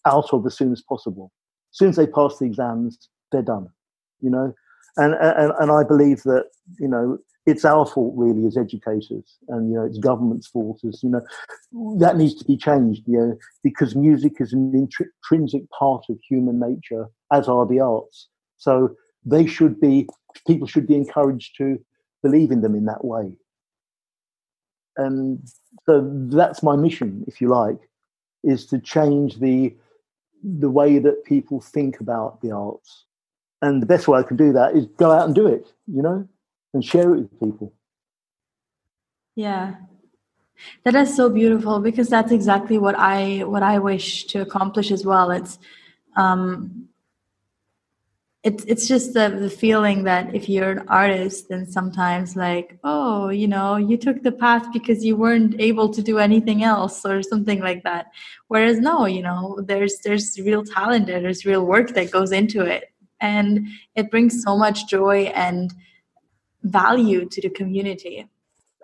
out 0.06 0.34
of 0.34 0.46
as 0.46 0.56
soon 0.56 0.72
as 0.72 0.82
possible. 0.82 1.32
As 1.74 1.78
soon 1.78 1.90
as 1.90 1.96
they 1.96 2.08
pass 2.08 2.38
the 2.38 2.46
exams, 2.46 3.10
they're 3.32 3.42
done. 3.42 3.68
You 4.20 4.32
know, 4.32 4.54
and 4.96 5.14
and, 5.14 5.54
and 5.60 5.72
I 5.72 5.84
believe 5.84 6.24
that 6.24 6.46
you 6.80 6.88
know 6.88 7.20
it's 7.46 7.64
our 7.64 7.86
fault 7.86 8.14
really 8.18 8.46
as 8.48 8.58
educators, 8.58 9.38
and 9.50 9.70
you 9.70 9.78
know 9.78 9.86
it's 9.86 10.00
government's 10.00 10.48
fault 10.48 10.80
as 10.88 11.02
you 11.04 11.10
know 11.10 11.22
that 12.00 12.18
needs 12.18 12.36
to 12.36 12.46
be 12.46 12.58
changed. 12.58 13.04
You 13.06 13.18
know, 13.20 13.38
because 13.64 13.96
music 13.96 14.34
is 14.40 14.54
an 14.54 14.74
intrinsic 14.74 15.70
part 15.70 16.06
of 16.10 16.18
human 16.28 16.60
nature, 16.60 17.08
as 17.32 17.48
are 17.48 17.68
the 17.68 17.80
arts. 17.80 18.28
So 18.58 18.96
they 19.24 19.46
should 19.46 19.80
be 19.80 20.08
people 20.46 20.68
should 20.68 20.88
be 20.88 20.96
encouraged 20.96 21.56
to 21.58 21.80
believe 22.24 22.52
in 22.52 22.62
them 22.62 22.76
in 22.76 22.86
that 22.86 23.04
way. 23.04 23.32
And 24.96 25.48
so 25.86 26.10
that's 26.30 26.64
my 26.64 26.76
mission, 26.76 27.24
if 27.28 27.40
you 27.40 27.50
like, 27.50 27.80
is 28.44 28.66
to 28.68 28.80
change 28.80 29.40
the 29.40 29.76
the 30.44 30.70
way 30.70 31.00
that 31.00 31.26
people 31.26 31.60
think 31.60 32.00
about 32.00 32.42
the 32.42 32.52
arts. 32.52 33.06
And 33.62 33.82
the 33.82 33.88
best 33.88 34.08
way 34.08 34.20
I 34.20 34.24
can 34.24 34.38
do 34.38 34.54
that 34.54 34.76
is 34.76 34.86
go 34.98 35.12
out 35.12 35.26
and 35.26 35.34
do 35.36 35.48
it, 35.48 35.68
you 35.88 36.02
know, 36.02 36.28
and 36.74 36.86
share 36.86 37.16
it 37.16 37.22
with 37.22 37.40
people. 37.40 37.74
Yeah. 39.36 39.76
That 40.84 40.96
is 40.96 41.16
so 41.16 41.30
beautiful 41.30 41.80
because 41.80 42.10
that's 42.10 42.32
exactly 42.32 42.78
what 42.78 42.96
I 42.98 43.44
what 43.46 43.64
I 43.64 43.80
wish 43.80 44.26
to 44.28 44.42
accomplish 44.42 44.92
as 44.92 45.06
well. 45.06 45.32
It's 45.32 45.60
um 46.16 46.88
it's 48.48 48.64
it's 48.64 48.88
just 48.88 49.14
the, 49.14 49.28
the 49.30 49.50
feeling 49.50 50.06
that 50.06 50.34
if 50.34 50.48
you're 50.48 50.72
an 50.72 50.88
artist 50.88 51.50
then 51.50 51.64
sometimes 51.78 52.38
like 52.38 52.80
oh 52.86 53.28
you 53.28 53.48
know 53.54 53.76
you 53.76 53.98
took 53.98 54.24
the 54.24 54.32
path 54.32 54.66
because 54.72 55.04
you 55.04 55.18
weren't 55.18 55.54
able 55.60 55.90
to 55.90 56.02
do 56.02 56.18
anything 56.18 56.64
else 56.64 57.06
or 57.06 57.22
something 57.22 57.60
like 57.60 57.84
that. 57.84 58.06
Whereas 58.48 58.80
no 58.80 59.06
you 59.06 59.22
know 59.22 59.60
there's 59.70 59.96
there's 60.06 60.40
real 60.40 60.64
talent 60.64 61.08
there. 61.08 61.20
There's 61.20 61.46
real 61.46 61.66
work 61.66 61.90
that 61.96 62.12
goes 62.18 62.32
into 62.32 62.62
it. 62.76 62.86
And 63.20 63.68
it 63.96 64.12
brings 64.12 64.44
so 64.44 64.58
much 64.58 64.88
joy 64.88 65.20
and 65.48 65.74
value 66.64 67.28
to 67.34 67.42
the 67.42 67.50
community. 67.50 68.28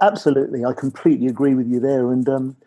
Absolutely. 0.01 0.65
I 0.65 0.73
completely 0.73 1.27
agree 1.27 1.55
with 1.55 1.67
you 1.67 1.79
there. 1.79 2.11
And 2.11 2.27
um, 2.27 2.57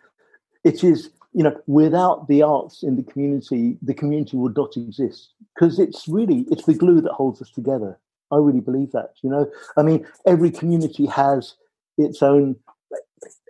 it 0.63 0.83
is 0.83 1.11
you 1.37 1.43
know 1.43 1.55
without 1.67 2.27
the 2.27 2.41
arts 2.41 2.81
in 2.81 2.95
the 2.95 3.03
community 3.03 3.77
the 3.83 3.93
community 3.93 4.35
would 4.35 4.57
not 4.57 4.75
exist. 4.75 5.33
Because 5.53 5.77
it's 5.77 6.07
really 6.07 6.47
it's 6.49 6.65
the 6.65 6.73
glue 6.73 6.99
that 7.01 7.11
holds 7.11 7.41
us 7.43 7.51
together. 7.51 7.99
I 8.31 8.37
really 8.37 8.59
believe 8.59 8.91
that 8.93 9.11
you 9.23 9.29
know? 9.29 9.47
I 9.77 9.83
mean 9.83 10.05
every 10.25 10.49
community 10.49 11.05
has 11.05 11.53
its 11.99 12.23
own 12.23 12.55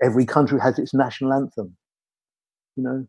every 0.04 0.26
country 0.26 0.60
has 0.60 0.78
its 0.78 0.94
national 0.94 1.32
anthem 1.32 1.78
you 2.76 2.84
know? 2.84 3.08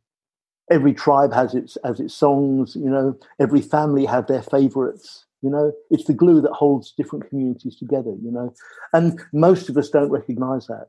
Every 0.70 0.94
tribe 0.94 1.32
has 1.32 1.56
its 1.56 1.76
has 1.82 1.98
its 1.98 2.14
songs 2.14 2.76
you 2.76 2.88
know? 2.88 3.18
Every 3.40 3.62
family 3.62 4.04
have 4.04 4.28
their 4.28 4.42
favorites 4.42 5.26
you 5.42 5.50
know? 5.50 5.72
It's 5.90 6.04
the 6.04 6.14
glue 6.14 6.40
that 6.40 6.52
holds 6.52 6.94
different 6.96 7.28
communities 7.28 7.74
together 7.76 8.14
you 8.22 8.30
know? 8.30 8.54
And 8.92 9.20
most 9.32 9.68
of 9.68 9.76
us 9.76 9.90
don't 9.90 10.12
recognize 10.12 10.68
that 10.68 10.86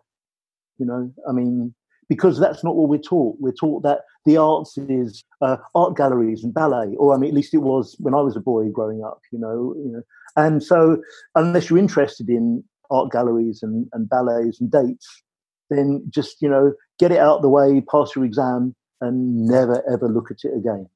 you 0.77 0.85
know? 0.85 1.11
I 1.27 1.31
mean 1.31 1.73
because 2.09 2.39
that's 2.39 2.63
not 2.63 2.75
what 2.75 2.89
we're 2.89 2.97
taught. 2.97 3.37
We're 3.39 3.53
taught 3.53 3.83
that 3.83 4.01
the 4.25 4.37
arts 4.37 4.77
is 4.77 5.23
uh, 5.41 5.57
art 5.75 5.95
galleries 5.95 6.43
and 6.43 6.53
ballet, 6.53 6.95
or 6.97 7.13
I 7.13 7.17
mean, 7.17 7.29
at 7.29 7.35
least 7.35 7.53
it 7.53 7.59
was 7.59 7.95
when 7.99 8.15
I 8.15 8.21
was 8.21 8.35
a 8.35 8.41
boy 8.41 8.69
growing 8.69 9.03
up, 9.03 9.21
you 9.31 9.39
know. 9.39 9.75
You 9.77 9.91
know, 9.91 10.01
and 10.35 10.61
so 10.61 11.01
unless 11.35 11.69
you're 11.69 11.79
interested 11.79 12.27
in 12.27 12.63
art 12.89 13.11
galleries 13.11 13.61
and, 13.61 13.87
and 13.93 14.09
ballets 14.09 14.59
and 14.59 14.71
dates, 14.71 15.23
then 15.69 16.03
just 16.09 16.41
you 16.41 16.49
know 16.49 16.73
get 16.97 17.11
it 17.11 17.19
out 17.19 17.37
of 17.37 17.41
the 17.43 17.49
way, 17.49 17.81
pass 17.89 18.15
your 18.15 18.25
exam, 18.25 18.75
and 18.99 19.45
never 19.45 19.83
ever 19.89 20.09
look 20.09 20.31
at 20.31 20.43
it 20.43 20.57
again. 20.57 20.89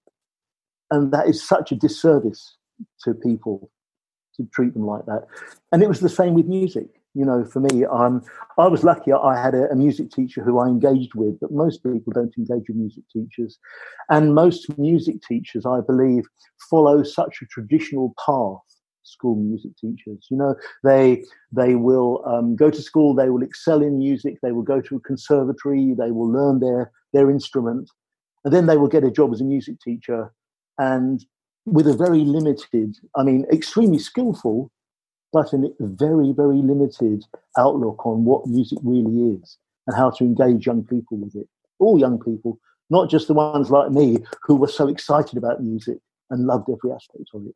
And 0.92 1.14
that 1.14 1.28
is 1.28 1.48
such 1.48 1.72
a 1.72 1.76
disservice 1.76 2.58
to 3.04 3.14
people 3.14 3.70
to 4.36 4.46
treat 4.52 4.74
them 4.74 4.88
like 4.88 5.06
that. 5.06 5.28
And 5.72 5.84
it 5.84 5.88
was 5.88 6.00
the 6.00 6.10
same 6.10 6.34
with 6.34 6.48
music 6.48 6.88
you 7.14 7.26
know, 7.26 7.46
for 7.46 7.60
me, 7.60 7.86
um, 7.86 8.24
I 8.58 8.68
was 8.68 8.84
lucky. 8.84 9.14
I 9.14 9.40
had 9.40 9.54
a, 9.54 9.70
a, 9.72 9.76
music 9.76 10.12
teacher 10.12 10.44
who 10.44 10.60
I 10.60 10.68
engaged 10.68 11.14
with, 11.14 11.40
but 11.40 11.52
most 11.52 11.84
people 11.84 12.12
don't 12.14 12.34
engage 12.38 12.68
with 12.68 12.78
music 12.78 13.04
teachers. 13.12 13.60
And 14.10 14.34
most 14.34 14.68
music 14.78 15.22
teachers, 15.22 15.66
I 15.66 15.82
believe, 15.82 16.24
follow 16.70 17.04
such 17.04 17.40
a 17.42 17.46
traditional 17.46 18.14
path. 18.24 18.62
School 19.06 19.36
music 19.36 19.72
teachers, 19.78 20.26
you 20.32 20.38
know, 20.38 20.56
they 20.86 21.26
they 21.52 21.76
will 21.76 22.24
um, 22.26 22.56
go 22.56 22.72
to 22.72 22.82
school, 22.82 23.14
they 23.14 23.30
will 23.30 23.44
excel 23.44 23.82
in 23.82 23.98
music, 23.98 24.38
they 24.42 24.54
will 24.54 24.64
go 24.64 24.80
to 24.80 24.96
a 24.96 25.00
conservatory, 25.02 25.94
they 25.94 26.12
will 26.12 26.32
learn 26.32 26.62
their 26.62 26.90
their 27.12 27.30
instrument, 27.30 27.90
and 28.46 28.54
then 28.54 28.66
they 28.66 28.78
will 28.78 28.88
get 28.88 29.04
a 29.04 29.12
job 29.12 29.34
as 29.34 29.42
a 29.42 29.44
music 29.44 29.76
teacher, 29.82 30.34
and 30.78 31.26
with 31.66 31.86
a 31.86 31.94
very 31.94 32.22
limited, 32.22 32.96
I 33.16 33.24
mean, 33.24 33.46
extremely 33.52 34.00
skillful, 34.00 34.72
but 35.34 35.52
a 35.52 35.74
very, 35.80 36.32
very 36.32 36.62
limited 36.62 37.26
outlook 37.58 38.06
on 38.06 38.24
what 38.24 38.46
music 38.46 38.78
really 38.84 39.34
is 39.34 39.58
and 39.88 39.98
how 39.98 40.12
to 40.12 40.24
engage 40.24 40.68
young 40.68 40.84
people 40.84 41.18
with 41.18 41.36
it. 41.36 41.50
All 41.80 42.00
young 42.00 42.20
people, 42.20 42.60
not 42.92 43.10
just 43.10 43.28
the 43.28 43.34
ones 43.34 43.72
like 43.72 43.92
me 43.92 44.20
who 44.44 44.56
were 44.56 44.68
so 44.68 44.88
excited 44.88 45.38
about 45.38 45.64
music 45.64 45.98
and 46.30 46.46
loved 46.46 46.70
every 46.70 46.92
aspect 46.92 47.30
of 47.34 47.48
it. 47.48 47.56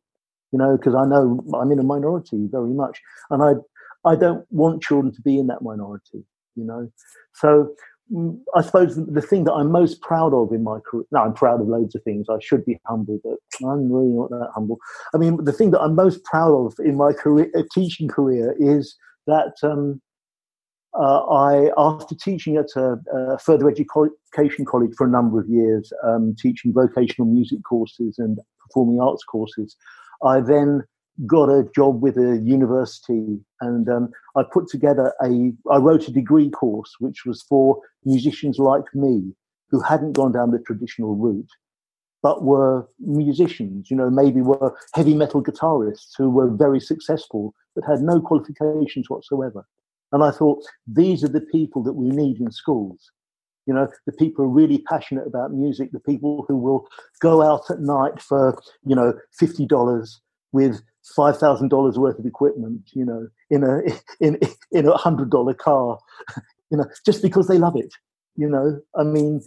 You 0.50 0.58
know, 0.58 0.76
because 0.76 0.94
I 0.94 1.06
know 1.06 1.44
I'm 1.54 1.70
in 1.70 1.78
a 1.78 1.84
minority 1.84 2.48
very 2.50 2.72
much, 2.72 3.00
and 3.30 3.42
I 3.42 3.52
I 4.08 4.16
don't 4.16 4.46
want 4.50 4.82
children 4.82 5.14
to 5.14 5.22
be 5.22 5.38
in 5.38 5.46
that 5.48 5.62
minority. 5.62 6.24
You 6.56 6.64
know, 6.64 6.90
so 7.34 7.74
I 8.54 8.62
suppose 8.62 8.96
the 8.96 9.20
thing 9.20 9.44
that 9.44 9.52
I'm 9.52 9.70
most 9.70 10.00
proud 10.00 10.32
of 10.32 10.52
in 10.52 10.64
my 10.64 10.78
career, 10.80 11.04
no, 11.12 11.20
I'm 11.20 11.34
proud 11.34 11.60
of 11.60 11.68
loads 11.68 11.94
of 11.94 12.02
things. 12.02 12.26
I 12.30 12.38
should 12.40 12.64
be 12.64 12.80
humble, 12.86 13.20
but 13.22 13.38
I'm 13.66 13.92
really 13.92 14.08
not 14.08 14.30
that 14.30 14.50
humble. 14.54 14.78
I 15.14 15.18
mean, 15.18 15.44
the 15.44 15.52
thing 15.52 15.72
that 15.72 15.80
I'm 15.80 15.94
most 15.94 16.24
proud 16.24 16.54
of 16.54 16.74
in 16.78 16.96
my 16.96 17.12
career, 17.12 17.50
uh, 17.54 17.62
teaching 17.74 18.08
career 18.08 18.54
is 18.58 18.96
that 19.26 19.52
um, 19.62 20.00
uh, 20.98 21.20
I, 21.26 21.70
after 21.76 22.14
teaching 22.14 22.56
at 22.56 22.68
a, 22.76 22.98
a, 23.14 23.38
further 23.38 23.68
education 23.68 24.64
college 24.64 24.92
for 24.96 25.06
a 25.06 25.10
number 25.10 25.38
of 25.38 25.46
years, 25.48 25.92
um, 26.02 26.34
teaching 26.38 26.72
vocational 26.72 27.30
music 27.30 27.58
courses 27.62 28.18
and 28.18 28.38
performing 28.66 29.00
arts 29.00 29.22
courses, 29.24 29.76
I 30.24 30.40
then 30.40 30.82
got 31.26 31.48
a 31.48 31.68
job 31.74 32.00
with 32.00 32.16
a 32.16 32.40
university 32.44 33.38
and 33.60 33.88
um, 33.88 34.10
I 34.36 34.42
put 34.50 34.68
together 34.68 35.12
a, 35.22 35.52
I 35.70 35.76
wrote 35.78 36.06
a 36.08 36.12
degree 36.12 36.50
course 36.50 36.94
which 37.00 37.24
was 37.26 37.42
for 37.42 37.80
musicians 38.04 38.58
like 38.58 38.84
me 38.94 39.34
who 39.70 39.80
hadn't 39.80 40.12
gone 40.12 40.32
down 40.32 40.52
the 40.52 40.60
traditional 40.60 41.16
route 41.16 41.50
but 42.22 42.42
were 42.42 42.88
musicians, 42.98 43.90
you 43.90 43.96
know, 43.96 44.10
maybe 44.10 44.40
were 44.40 44.76
heavy 44.94 45.14
metal 45.14 45.42
guitarists 45.42 46.10
who 46.16 46.30
were 46.30 46.50
very 46.50 46.80
successful 46.80 47.54
but 47.74 47.84
had 47.84 48.00
no 48.00 48.20
qualifications 48.20 49.08
whatsoever. 49.08 49.66
And 50.12 50.24
I 50.24 50.30
thought, 50.30 50.64
these 50.86 51.22
are 51.22 51.28
the 51.28 51.40
people 51.40 51.82
that 51.84 51.92
we 51.92 52.08
need 52.08 52.40
in 52.40 52.50
schools. 52.50 53.10
You 53.66 53.74
know, 53.74 53.88
the 54.06 54.12
people 54.12 54.44
who 54.44 54.50
are 54.50 54.54
really 54.54 54.78
passionate 54.78 55.26
about 55.26 55.52
music, 55.52 55.92
the 55.92 56.00
people 56.00 56.44
who 56.48 56.56
will 56.56 56.88
go 57.20 57.42
out 57.42 57.70
at 57.70 57.80
night 57.80 58.20
for, 58.20 58.58
you 58.84 58.96
know, 58.96 59.12
$50 59.40 60.16
with 60.52 60.80
five 61.14 61.38
thousand 61.38 61.68
dollars 61.68 61.98
worth 61.98 62.18
of 62.18 62.26
equipment, 62.26 62.90
you 62.94 63.04
know, 63.04 63.28
in 63.50 63.64
a 63.64 63.80
in 64.20 64.38
in 64.72 64.86
a 64.86 64.96
hundred 64.96 65.30
dollar 65.30 65.54
car, 65.54 65.98
you 66.70 66.78
know, 66.78 66.86
just 67.04 67.22
because 67.22 67.48
they 67.48 67.58
love 67.58 67.76
it. 67.76 67.92
You 68.36 68.48
know, 68.48 68.80
I 68.96 69.02
mean, 69.02 69.40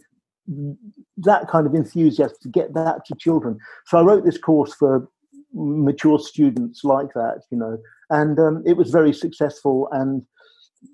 that 1.18 1.48
kind 1.48 1.66
of 1.66 1.74
enthusiasm 1.74 2.36
to 2.42 2.50
get 2.50 2.74
that 2.74 3.06
to 3.06 3.16
children. 3.16 3.58
So 3.86 3.98
I 3.98 4.02
wrote 4.02 4.26
this 4.26 4.38
course 4.38 4.74
for 4.74 5.08
mature 5.54 6.20
students 6.20 6.84
like 6.84 7.14
that, 7.14 7.42
you 7.52 7.58
know, 7.58 7.78
and 8.10 8.40
um, 8.40 8.64
it 8.66 8.78
was 8.78 8.90
very 8.90 9.14
successful. 9.14 9.88
And 9.92 10.24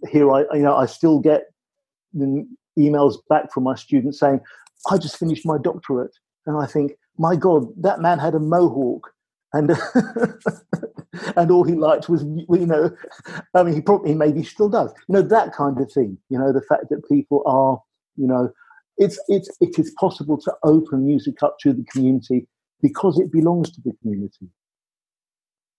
here 0.09 0.31
I, 0.31 0.41
you 0.53 0.63
know, 0.63 0.75
I 0.75 0.85
still 0.85 1.19
get 1.19 1.43
emails 2.77 3.15
back 3.29 3.51
from 3.51 3.63
my 3.63 3.75
students 3.75 4.19
saying, 4.19 4.41
"I 4.89 4.97
just 4.97 5.17
finished 5.17 5.45
my 5.45 5.57
doctorate," 5.57 6.15
and 6.45 6.57
I 6.57 6.65
think, 6.65 6.93
my 7.17 7.35
God, 7.35 7.67
that 7.77 7.99
man 7.99 8.19
had 8.19 8.35
a 8.35 8.39
mohawk 8.39 9.11
and 9.57 9.71
and 11.35 11.51
all 11.51 11.63
he 11.63 11.73
liked 11.73 12.09
was 12.09 12.23
you 12.23 12.65
know 12.65 12.91
i 13.55 13.63
mean 13.63 13.73
he 13.73 13.81
probably 13.81 14.13
maybe 14.13 14.43
still 14.43 14.69
does. 14.69 14.93
You 15.07 15.13
know 15.15 15.21
that 15.21 15.53
kind 15.53 15.79
of 15.79 15.91
thing 15.91 16.17
you 16.29 16.37
know 16.37 16.53
the 16.53 16.61
fact 16.61 16.89
that 16.89 17.07
people 17.09 17.43
are 17.45 17.81
you 18.15 18.27
know 18.27 18.51
it's 18.97 19.19
it's 19.27 19.49
it 19.59 19.77
is 19.79 19.93
possible 19.99 20.37
to 20.41 20.53
open 20.63 21.05
music 21.05 21.41
up 21.43 21.57
to 21.59 21.73
the 21.73 21.83
community 21.91 22.47
because 22.81 23.19
it 23.19 23.31
belongs 23.31 23.71
to 23.71 23.81
the 23.81 23.93
community. 24.01 24.47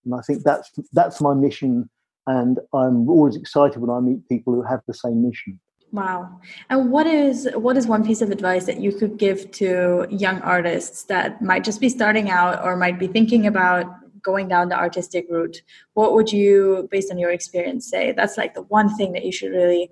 And 0.05 0.15
i 0.15 0.21
think 0.21 0.43
that's 0.43 0.71
that's 0.93 1.21
my 1.21 1.33
mission. 1.33 1.89
And 2.27 2.59
i'm 2.73 3.09
always 3.09 3.35
excited 3.35 3.79
when 3.81 3.89
i 3.89 3.99
meet 3.99 4.27
people 4.29 4.53
who 4.53 4.63
have 4.63 4.81
the 4.87 4.93
same 4.93 5.25
mission 5.25 5.59
Wow. 5.91 6.39
And 6.69 6.91
what 6.91 7.07
is 7.07 7.49
what 7.55 7.75
is 7.75 7.87
one 7.87 8.05
piece 8.05 8.21
of 8.21 8.29
advice 8.29 8.65
that 8.65 8.79
you 8.79 8.91
could 8.91 9.17
give 9.17 9.49
to 9.51 10.05
young 10.09 10.39
artists 10.41 11.03
that 11.03 11.41
might 11.41 11.63
just 11.63 11.81
be 11.81 11.89
starting 11.89 12.29
out 12.29 12.63
or 12.63 12.75
might 12.75 12.99
be 12.99 13.07
thinking 13.07 13.47
about 13.47 13.87
going 14.21 14.47
down 14.47 14.69
the 14.69 14.77
artistic 14.77 15.25
route? 15.29 15.61
What 15.93 16.13
would 16.13 16.31
you, 16.31 16.87
based 16.91 17.11
on 17.11 17.17
your 17.17 17.31
experience, 17.31 17.89
say 17.89 18.11
that's 18.11 18.37
like 18.37 18.53
the 18.53 18.63
one 18.63 18.95
thing 18.95 19.13
that 19.13 19.25
you 19.25 19.31
should 19.31 19.51
really 19.51 19.89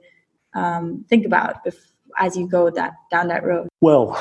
um, 0.53 1.05
think 1.09 1.25
about 1.25 1.57
if, 1.65 1.75
as 2.19 2.37
you 2.37 2.47
go 2.47 2.69
that 2.69 2.93
down 3.09 3.27
that 3.29 3.43
road? 3.43 3.67
Well, 3.81 4.13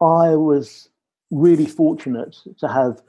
I 0.00 0.36
was 0.36 0.88
really 1.30 1.66
fortunate 1.66 2.36
to 2.58 2.68
have 2.68 3.02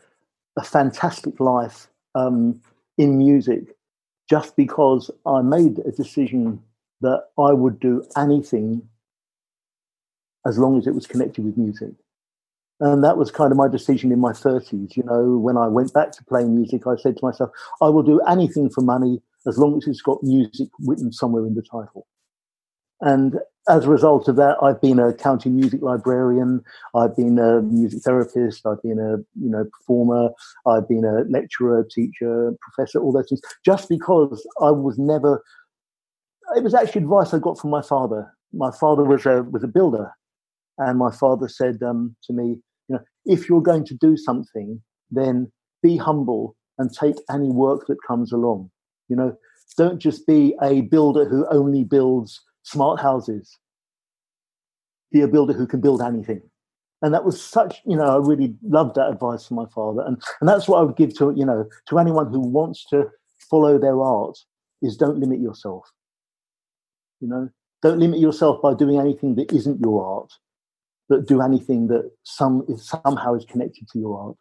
a 0.58 0.64
fantastic 0.64 1.40
life 1.40 1.88
um, 2.16 2.60
in 2.98 3.18
music 3.18 3.76
just 4.30 4.56
because 4.56 5.10
I 5.26 5.42
made 5.42 5.80
a 5.80 5.92
decision 5.92 6.62
that 7.02 7.26
I 7.38 7.54
would 7.54 7.80
do 7.80 8.04
anything 8.18 8.88
as 10.46 10.58
long 10.58 10.78
as 10.78 10.88
it 10.88 10.96
was 10.96 11.08
connected 11.08 11.44
with 11.44 11.58
music. 11.58 11.92
And 12.82 13.04
that 13.04 13.18
was 13.18 13.30
kind 13.30 13.52
of 13.52 13.58
my 13.58 13.68
decision 13.68 14.12
in 14.12 14.20
my 14.20 14.32
30s. 14.32 14.96
You 14.96 15.04
know, 15.04 15.38
when 15.38 15.58
I 15.58 15.68
went 15.68 15.94
back 15.94 16.12
to 16.14 16.24
playing 16.24 16.56
music, 16.56 16.88
I 16.88 16.96
said 16.96 17.18
to 17.18 17.26
myself, 17.26 17.50
I 17.82 17.90
will 17.90 18.04
do 18.04 18.22
anything 18.22 18.70
for 18.70 18.82
money 18.82 19.22
as 19.48 19.58
long 19.58 19.78
as 19.78 19.88
it's 19.88 20.02
got 20.02 20.24
music 20.24 20.70
written 20.80 21.12
somewhere 21.12 21.46
in 21.46 21.56
the 21.56 21.62
title. 21.62 22.08
And 23.02 23.40
as 23.70 23.86
a 23.86 23.90
result 23.90 24.28
of 24.28 24.36
that, 24.38 24.58
I've 24.62 24.82
been 24.82 25.00
a 25.00 25.14
county 25.14 25.50
music 25.50 25.82
librarian. 25.82 26.64
I've 26.96 27.16
been 27.16 27.38
a 27.38 27.62
music 27.62 28.02
therapist. 28.04 28.66
I've 28.66 28.82
been 28.82 29.00
a 29.00 29.18
you 29.42 29.50
know 29.50 29.66
performer. 29.66 30.30
I've 30.66 30.88
been 30.88 31.06
a 31.06 31.24
lecturer, 31.30 31.88
teacher, 31.90 32.54
professor, 32.62 33.00
all 33.00 33.12
those 33.12 33.30
things. 33.30 33.42
Just 33.64 33.88
because 33.88 34.46
I 34.62 34.72
was 34.72 34.98
never 34.98 35.44
it 36.56 36.64
was 36.64 36.74
actually 36.74 37.04
advice 37.04 37.34
I 37.34 37.40
got 37.40 37.60
from 37.60 37.70
my 37.70 37.82
father. 37.82 38.34
My 38.54 38.72
father 38.72 39.04
was 39.04 39.26
a 39.26 39.44
was 39.44 39.64
a 39.64 39.68
builder, 39.68 40.12
and 40.78 40.98
my 40.98 41.12
father 41.12 41.48
said 41.48 41.82
um, 41.84 42.16
to 42.26 42.34
me, 42.34 42.58
you 42.88 42.96
know, 42.96 43.00
if 43.26 43.48
you're 43.48 43.62
going 43.62 43.86
to 43.86 43.96
do 43.96 44.18
something, 44.18 44.82
then 45.12 45.52
be 45.84 45.98
humble 45.98 46.56
and 46.78 46.92
take 46.92 47.16
any 47.32 47.50
work 47.50 47.88
that 47.88 47.98
comes 48.08 48.32
along. 48.32 48.72
You 49.08 49.16
know, 49.16 49.38
don't 49.78 50.00
just 50.00 50.26
be 50.26 50.56
a 50.62 50.82
builder 50.82 51.26
who 51.26 51.46
only 51.52 51.84
builds 51.84 52.42
smart 52.64 53.00
houses. 53.00 53.58
Be 55.12 55.22
a 55.22 55.28
builder 55.28 55.54
who 55.54 55.68
can 55.68 55.82
build 55.82 56.02
anything. 56.02 56.42
And 57.02 57.14
that 57.14 57.24
was 57.24 57.42
such, 57.42 57.82
you 57.86 57.96
know, 57.96 58.04
I 58.04 58.18
really 58.18 58.56
loved 58.62 58.96
that 58.96 59.10
advice 59.10 59.48
from 59.48 59.56
my 59.56 59.66
father. 59.74 60.02
And, 60.06 60.22
and 60.42 60.50
that's 60.50 60.68
what 60.68 60.80
I 60.80 60.84
would 60.84 60.98
give 60.98 61.18
to, 61.18 61.34
you 61.36 61.46
know, 61.46 61.66
to 61.88 61.98
anyone 61.98 62.28
who 62.32 62.42
wants 62.42 62.86
to 62.90 63.06
follow 63.50 63.80
their 63.80 64.02
art 64.02 64.38
is 64.82 64.98
don't 64.98 65.18
limit 65.18 65.40
yourself 65.40 65.90
you 67.20 67.28
know, 67.28 67.50
don't 67.82 68.00
limit 68.00 68.20
yourself 68.20 68.62
by 68.62 68.74
doing 68.74 69.00
anything 69.00 69.36
that 69.36 69.52
isn't 69.52 69.80
your 69.80 70.04
art, 70.06 70.32
but 71.08 71.28
do 71.28 71.42
anything 71.42 71.88
that 71.88 72.12
some 72.24 72.66
somehow 72.78 73.36
is 73.36 73.46
connected 73.46 73.88
to 73.90 74.00
your 74.00 74.20
art. 74.20 74.36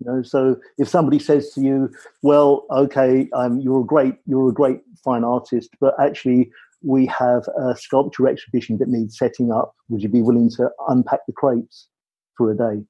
You 0.00 0.10
know, 0.10 0.22
so 0.22 0.56
if 0.78 0.88
somebody 0.88 1.18
says 1.18 1.52
to 1.54 1.60
you, 1.60 1.90
"Well, 2.22 2.66
okay, 2.70 3.28
um, 3.32 3.60
you're 3.60 3.80
a 3.80 3.86
great, 3.86 4.14
you're 4.26 4.48
a 4.48 4.52
great 4.52 4.80
fine 5.04 5.24
artist, 5.24 5.70
but 5.80 5.94
actually 6.00 6.50
we 6.82 7.06
have 7.06 7.48
a 7.58 7.76
sculpture 7.76 8.28
exhibition 8.28 8.78
that 8.78 8.88
needs 8.88 9.18
setting 9.18 9.50
up. 9.50 9.74
Would 9.88 10.02
you 10.02 10.08
be 10.08 10.22
willing 10.22 10.50
to 10.50 10.70
unpack 10.88 11.26
the 11.26 11.32
crates 11.32 11.88
for 12.36 12.52
a 12.52 12.56
day? 12.56 12.84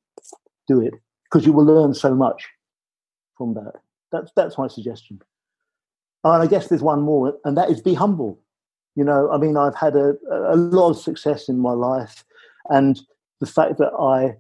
Do 0.67 0.81
it 0.83 0.93
because 1.31 1.47
you 1.47 1.53
will 1.53 1.65
learn 1.65 1.95
so 1.95 2.15
much 2.15 2.47
from 3.37 3.55
that. 3.55 3.73
That's 4.13 4.31
that's 4.35 4.59
my 4.59 4.69
suggestion. 4.69 5.21
And 6.25 6.43
I 6.43 6.47
guess 6.47 6.69
there's 6.69 6.83
one 6.83 7.03
more, 7.03 7.35
and 7.45 7.57
that 7.57 7.71
is 7.71 7.81
be 7.81 7.95
humble. 7.95 8.41
You 8.99 9.05
know, 9.05 9.31
I 9.31 9.39
mean, 9.39 9.57
I've 9.57 9.77
had 9.77 9.95
a, 9.95 10.17
a 10.29 10.57
lot 10.57 10.91
of 10.91 10.99
success 10.99 11.49
in 11.49 11.61
my 11.61 11.71
life, 11.71 12.25
and 12.69 13.01
the 13.39 13.47
fact 13.47 13.79
that 13.79 13.93
I 13.93 14.35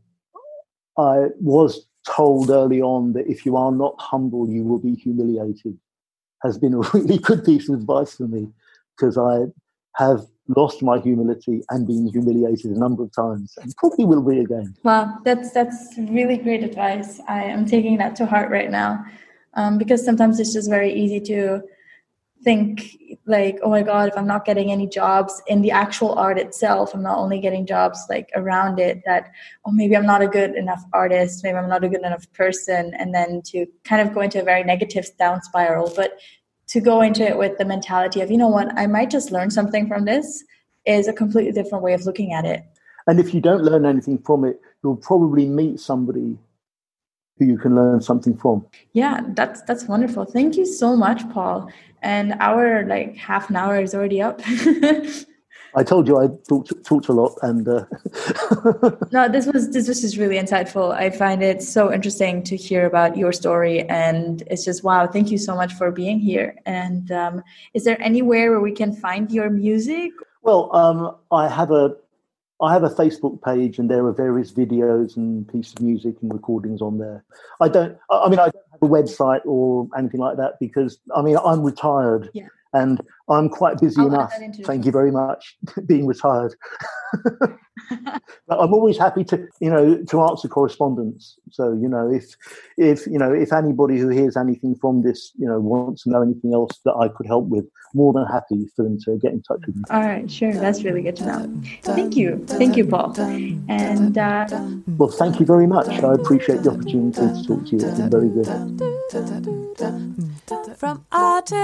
I 1.00 1.28
was 1.40 1.86
told 2.04 2.50
early 2.50 2.82
on 2.82 3.12
that 3.12 3.28
if 3.28 3.46
you 3.46 3.56
are 3.56 3.70
not 3.70 3.94
humble, 4.00 4.50
you 4.50 4.64
will 4.64 4.80
be 4.80 4.94
humiliated, 4.94 5.78
has 6.42 6.58
been 6.58 6.74
a 6.74 6.78
really 6.92 7.18
good 7.18 7.44
piece 7.44 7.68
of 7.68 7.76
advice 7.76 8.16
for 8.16 8.26
me 8.26 8.48
because 8.96 9.16
I 9.16 9.44
have 9.94 10.26
lost 10.48 10.82
my 10.82 10.98
humility 10.98 11.62
and 11.70 11.86
been 11.86 12.08
humiliated 12.08 12.72
a 12.72 12.78
number 12.80 13.04
of 13.04 13.12
times 13.12 13.54
and 13.62 13.72
probably 13.76 14.06
will 14.06 14.22
be 14.22 14.40
again. 14.40 14.74
Wow, 14.82 15.18
that's 15.24 15.52
that's 15.52 15.94
really 15.98 16.36
great 16.36 16.64
advice. 16.64 17.20
I 17.28 17.44
am 17.44 17.64
taking 17.64 17.96
that 17.98 18.16
to 18.16 18.26
heart 18.26 18.50
right 18.50 18.72
now 18.72 19.04
um, 19.54 19.78
because 19.78 20.04
sometimes 20.04 20.40
it's 20.40 20.52
just 20.52 20.68
very 20.68 20.92
easy 20.92 21.20
to 21.32 21.62
think 22.44 22.96
like 23.27 23.59
oh 23.62 23.70
my 23.70 23.83
god 23.83 24.09
if 24.09 24.16
i'm 24.16 24.27
not 24.27 24.44
getting 24.44 24.70
any 24.70 24.87
jobs 24.87 25.42
in 25.48 25.61
the 25.61 25.70
actual 25.70 26.12
art 26.12 26.38
itself 26.38 26.94
i'm 26.94 27.03
not 27.03 27.18
only 27.18 27.40
getting 27.40 27.66
jobs 27.66 28.05
like 28.09 28.31
around 28.35 28.79
it 28.79 29.03
that 29.05 29.33
oh 29.64 29.72
maybe 29.72 29.96
i'm 29.96 30.07
not 30.07 30.22
a 30.22 30.29
good 30.29 30.55
enough 30.55 30.83
artist 30.92 31.42
maybe 31.42 31.57
i'm 31.57 31.68
not 31.68 31.83
a 31.83 31.88
good 31.88 32.05
enough 32.05 32.31
person 32.33 32.94
and 32.98 33.14
then 33.14 33.42
to 33.42 33.66
kind 33.85 34.07
of 34.07 34.14
go 34.14 34.20
into 34.20 34.40
a 34.40 34.44
very 34.44 34.62
negative 34.62 35.11
down 35.18 35.42
spiral 35.42 35.92
but 35.96 36.18
to 36.68 36.81
go 36.81 37.01
into 37.01 37.27
it 37.27 37.37
with 37.37 37.59
the 37.59 37.64
mentality 37.64 38.20
of 38.20 38.31
you 38.31 38.38
know 38.38 38.48
what 38.48 38.68
i 38.79 38.87
might 38.87 39.11
just 39.11 39.33
learn 39.33 39.51
something 39.51 39.88
from 39.88 40.05
this 40.05 40.44
is 40.87 41.09
a 41.09 41.12
completely 41.12 41.53
different 41.53 41.83
way 41.83 41.92
of 41.92 42.05
looking 42.07 42.33
at 42.33 42.44
it 42.44 42.62
and 43.09 43.18
if 43.18 43.35
you 43.35 43.40
don't 43.40 43.64
learn 43.64 43.85
anything 43.85 44.18
from 44.18 44.44
it 44.44 44.61
you'll 44.85 44.96
probably 44.96 45.46
meet 45.46 45.81
somebody 45.81 46.38
who 47.38 47.46
you 47.46 47.59
can 47.59 47.74
learn 47.74 48.01
something 48.01 48.37
from. 48.37 48.66
Yeah, 48.92 49.20
that's 49.29 49.62
that's 49.62 49.85
wonderful. 49.85 50.24
Thank 50.24 50.57
you 50.57 50.66
so 50.66 50.96
much, 50.96 51.29
Paul. 51.31 51.70
And 52.02 52.34
our 52.40 52.84
like 52.87 53.16
half 53.16 53.50
an 53.50 53.56
hour 53.56 53.80
is 53.80 53.94
already 53.94 54.22
up. 54.22 54.40
I 55.74 55.84
told 55.84 56.08
you 56.08 56.18
I 56.18 56.28
talked 56.48 56.72
talked 56.84 57.08
a 57.08 57.12
lot, 57.12 57.34
and 57.42 57.68
uh... 57.68 57.84
no, 59.12 59.28
this 59.28 59.46
was 59.46 59.70
this 59.70 59.87
was 59.87 60.00
just 60.00 60.16
really 60.16 60.37
insightful. 60.37 60.92
I 60.92 61.11
find 61.11 61.42
it 61.42 61.62
so 61.62 61.92
interesting 61.92 62.42
to 62.44 62.56
hear 62.56 62.87
about 62.87 63.16
your 63.16 63.32
story, 63.32 63.82
and 63.88 64.42
it's 64.46 64.64
just 64.64 64.82
wow. 64.82 65.06
Thank 65.06 65.30
you 65.30 65.38
so 65.38 65.54
much 65.54 65.74
for 65.74 65.90
being 65.90 66.18
here. 66.18 66.56
And 66.64 67.12
um, 67.12 67.42
is 67.74 67.84
there 67.84 68.00
anywhere 68.00 68.50
where 68.50 68.61
we 68.61 68.72
can 68.72 68.92
find 68.92 69.30
your 69.30 69.50
music? 69.50 70.11
Well, 70.42 70.74
um, 70.74 71.16
I 71.30 71.48
have 71.48 71.70
a 71.70 71.94
I 72.60 72.72
have 72.72 72.82
a 72.82 72.90
Facebook 72.90 73.42
page 73.42 73.78
and 73.78 73.88
there 73.90 74.04
are 74.06 74.12
various 74.12 74.52
videos 74.52 75.16
and 75.16 75.46
pieces 75.46 75.74
of 75.74 75.82
music 75.82 76.16
and 76.22 76.32
recordings 76.32 76.82
on 76.82 76.98
there. 76.98 77.24
I 77.60 77.68
don't, 77.68 77.96
I 78.10 78.28
mean, 78.28 78.40
I 78.40 78.48
don't 78.48 78.64
have 78.72 78.82
a 78.82 78.86
website 78.86 79.44
or 79.44 79.88
anything 79.96 80.20
like 80.20 80.36
that 80.38 80.58
because, 80.58 80.98
I 81.14 81.22
mean, 81.22 81.36
I'm 81.44 81.62
retired. 81.62 82.30
Yeah 82.32 82.48
and 82.72 83.00
I'm 83.28 83.48
quite 83.48 83.80
busy 83.80 84.00
I'll 84.00 84.08
enough. 84.08 84.32
Thank 84.64 84.84
you 84.84 84.92
very 84.92 85.10
much, 85.10 85.56
being 85.86 86.06
retired. 86.06 86.54
I'm 87.90 88.72
always 88.74 88.98
happy 88.98 89.24
to, 89.24 89.46
you 89.61 89.70
know, 89.70 90.03
to 90.05 90.22
answer 90.22 90.48
correspondence. 90.48 91.38
So, 91.51 91.72
you 91.72 91.88
know, 91.88 92.11
if, 92.11 92.35
if, 92.77 93.07
you 93.07 93.18
know, 93.18 93.33
if 93.33 93.53
anybody 93.53 93.98
who 93.98 94.09
hears 94.09 94.37
anything 94.37 94.74
from 94.77 95.03
this, 95.03 95.33
you 95.38 95.46
know, 95.46 95.61
wants 95.61 96.03
to 96.05 96.11
know 96.11 96.22
anything 96.22 96.53
else 96.55 96.79
that 96.85 96.94
I 96.94 97.09
could 97.09 97.27
help 97.27 97.46
with, 97.46 97.66
more 97.94 98.12
than 98.12 98.27
happy 98.27 98.68
for 98.77 98.83
them 98.83 98.98
to 99.01 99.16
get 99.18 99.33
in 99.33 99.42
touch 99.42 99.61
with 99.66 99.77
me. 99.77 99.83
All 99.90 100.03
right, 100.03 100.31
sure. 100.31 100.53
That's 100.53 100.83
really 100.85 101.03
good 101.03 101.16
to 101.16 101.27
know. 101.27 101.62
Thank 101.83 102.16
you. 102.16 102.44
Thank 102.46 102.77
you, 102.77 102.85
Paul. 102.87 103.18
And, 103.18 104.18
uh... 104.18 104.46
well, 104.98 105.11
thank 105.11 105.40
you 105.40 105.46
very 105.46 105.66
much. 105.66 105.88
I 105.88 106.12
appreciate 106.14 106.62
the 106.62 106.70
opportunity 106.70 107.20
to 107.20 107.44
talk 107.46 107.64
to 107.66 107.77
you. 107.77 107.81
It's 107.87 107.98
been 107.98 108.11
very 108.11 108.29
good. 108.29 108.46
From 110.77 111.05
artists 111.12 111.59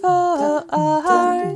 for 0.00 0.64
art. 0.70 1.55